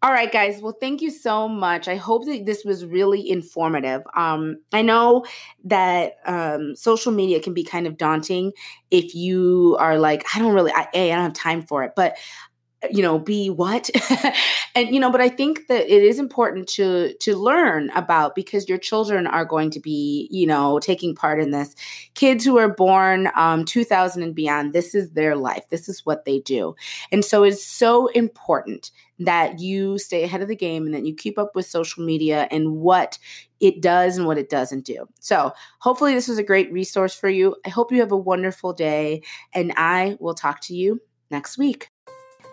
All 0.00 0.12
right, 0.12 0.30
guys. 0.30 0.62
Well, 0.62 0.76
thank 0.80 1.02
you 1.02 1.10
so 1.10 1.48
much. 1.48 1.88
I 1.88 1.96
hope 1.96 2.24
that 2.26 2.46
this 2.46 2.64
was 2.64 2.84
really 2.86 3.28
informative. 3.28 4.02
Um, 4.14 4.58
I 4.72 4.80
know 4.82 5.24
that 5.64 6.18
um, 6.24 6.76
social 6.76 7.10
media 7.10 7.40
can 7.40 7.52
be 7.52 7.64
kind 7.64 7.84
of 7.84 7.96
daunting 7.96 8.52
if 8.92 9.16
you 9.16 9.76
are 9.80 9.98
like, 9.98 10.24
I 10.36 10.38
don't 10.38 10.54
really, 10.54 10.70
I, 10.72 10.86
a, 10.94 11.12
I 11.12 11.16
don't 11.16 11.24
have 11.24 11.32
time 11.32 11.62
for 11.62 11.82
it, 11.82 11.94
but 11.96 12.16
you 12.90 13.02
know 13.02 13.18
be 13.18 13.50
what 13.50 13.90
and 14.74 14.94
you 14.94 15.00
know 15.00 15.10
but 15.10 15.20
i 15.20 15.28
think 15.28 15.66
that 15.66 15.92
it 15.92 16.02
is 16.02 16.18
important 16.18 16.68
to 16.68 17.12
to 17.14 17.36
learn 17.36 17.90
about 17.90 18.34
because 18.34 18.68
your 18.68 18.78
children 18.78 19.26
are 19.26 19.44
going 19.44 19.70
to 19.70 19.80
be 19.80 20.28
you 20.30 20.46
know 20.46 20.78
taking 20.78 21.14
part 21.14 21.40
in 21.40 21.50
this 21.50 21.74
kids 22.14 22.44
who 22.44 22.56
are 22.56 22.72
born 22.72 23.28
um 23.34 23.64
2000 23.64 24.22
and 24.22 24.34
beyond 24.34 24.72
this 24.72 24.94
is 24.94 25.10
their 25.10 25.34
life 25.34 25.64
this 25.70 25.88
is 25.88 26.06
what 26.06 26.24
they 26.24 26.38
do 26.38 26.74
and 27.10 27.24
so 27.24 27.42
it's 27.42 27.64
so 27.64 28.06
important 28.08 28.92
that 29.18 29.58
you 29.58 29.98
stay 29.98 30.22
ahead 30.22 30.42
of 30.42 30.48
the 30.48 30.54
game 30.54 30.86
and 30.86 30.94
that 30.94 31.04
you 31.04 31.14
keep 31.14 31.38
up 31.38 31.56
with 31.56 31.66
social 31.66 32.04
media 32.04 32.46
and 32.50 32.76
what 32.76 33.18
it 33.60 33.82
does 33.82 34.16
and 34.16 34.28
what 34.28 34.38
it 34.38 34.48
doesn't 34.48 34.84
do. 34.84 35.08
So, 35.18 35.52
hopefully, 35.80 36.14
this 36.14 36.28
was 36.28 36.38
a 36.38 36.44
great 36.44 36.72
resource 36.72 37.14
for 37.14 37.28
you. 37.28 37.56
I 37.66 37.70
hope 37.70 37.90
you 37.90 37.98
have 37.98 38.12
a 38.12 38.16
wonderful 38.16 38.72
day, 38.72 39.22
and 39.52 39.72
I 39.76 40.16
will 40.20 40.34
talk 40.34 40.60
to 40.62 40.76
you 40.76 41.00
next 41.30 41.58
week. 41.58 41.90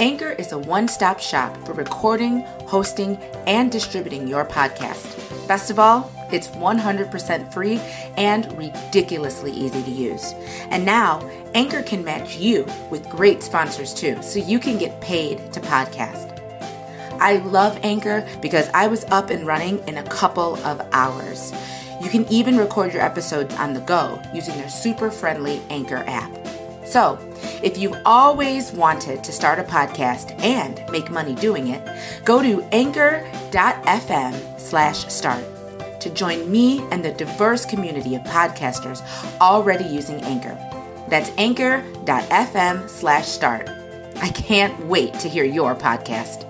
Anchor 0.00 0.30
is 0.30 0.50
a 0.50 0.58
one 0.58 0.88
stop 0.88 1.20
shop 1.20 1.56
for 1.64 1.72
recording, 1.72 2.40
hosting, 2.66 3.16
and 3.46 3.70
distributing 3.70 4.26
your 4.26 4.44
podcast. 4.44 5.46
Best 5.46 5.70
of 5.70 5.78
all, 5.78 6.10
it's 6.32 6.48
100% 6.48 7.52
free 7.52 7.78
and 8.16 8.50
ridiculously 8.58 9.52
easy 9.52 9.82
to 9.84 9.90
use. 9.90 10.32
And 10.70 10.84
now, 10.84 11.20
Anchor 11.54 11.82
can 11.82 12.02
match 12.02 12.36
you 12.36 12.66
with 12.90 13.08
great 13.08 13.42
sponsors 13.42 13.94
too, 13.94 14.20
so 14.20 14.40
you 14.40 14.58
can 14.58 14.78
get 14.78 15.00
paid 15.00 15.52
to 15.52 15.60
podcast. 15.60 16.30
I 17.20 17.36
love 17.36 17.78
Anchor 17.84 18.26
because 18.42 18.68
I 18.74 18.88
was 18.88 19.04
up 19.06 19.30
and 19.30 19.46
running 19.46 19.78
in 19.86 19.98
a 19.98 20.02
couple 20.02 20.56
of 20.64 20.80
hours. 20.90 21.52
You 22.02 22.10
can 22.10 22.26
even 22.32 22.56
record 22.56 22.92
your 22.92 23.02
episodes 23.02 23.54
on 23.54 23.74
the 23.74 23.80
go 23.80 24.20
using 24.34 24.56
their 24.56 24.68
super 24.68 25.10
friendly 25.10 25.62
Anchor 25.70 26.02
app. 26.08 26.43
So, 26.94 27.18
if 27.60 27.76
you've 27.76 28.00
always 28.06 28.70
wanted 28.70 29.24
to 29.24 29.32
start 29.32 29.58
a 29.58 29.64
podcast 29.64 30.40
and 30.44 30.80
make 30.92 31.10
money 31.10 31.34
doing 31.34 31.66
it, 31.66 31.82
go 32.24 32.40
to 32.40 32.62
anchor.fm 32.70 34.60
slash 34.60 35.12
start 35.12 35.42
to 36.00 36.10
join 36.10 36.48
me 36.48 36.86
and 36.92 37.04
the 37.04 37.10
diverse 37.10 37.64
community 37.64 38.14
of 38.14 38.22
podcasters 38.22 39.02
already 39.40 39.82
using 39.86 40.22
Anchor. 40.22 40.56
That's 41.08 41.32
anchor.fm 41.36 42.88
slash 42.88 43.26
start. 43.26 43.68
I 44.18 44.28
can't 44.28 44.86
wait 44.86 45.14
to 45.14 45.28
hear 45.28 45.42
your 45.42 45.74
podcast. 45.74 46.48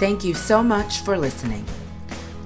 Thank 0.00 0.24
you 0.24 0.34
so 0.34 0.64
much 0.64 0.98
for 1.02 1.16
listening. 1.16 1.64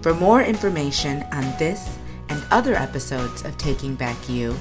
For 0.02 0.14
more 0.14 0.42
information 0.42 1.24
on 1.32 1.42
this 1.58 1.98
and 2.28 2.44
other 2.50 2.74
episodes 2.74 3.44
of 3.44 3.56
Taking 3.56 3.94
Back 3.94 4.28
You, 4.28 4.52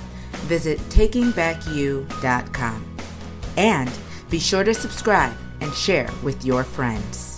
visit 0.48 0.80
takingbackyou.com. 0.90 2.98
And 3.58 3.92
be 4.30 4.40
sure 4.40 4.64
to 4.64 4.74
subscribe 4.74 5.36
and 5.60 5.74
share 5.74 6.10
with 6.24 6.46
your 6.46 6.64
friends. 6.64 7.31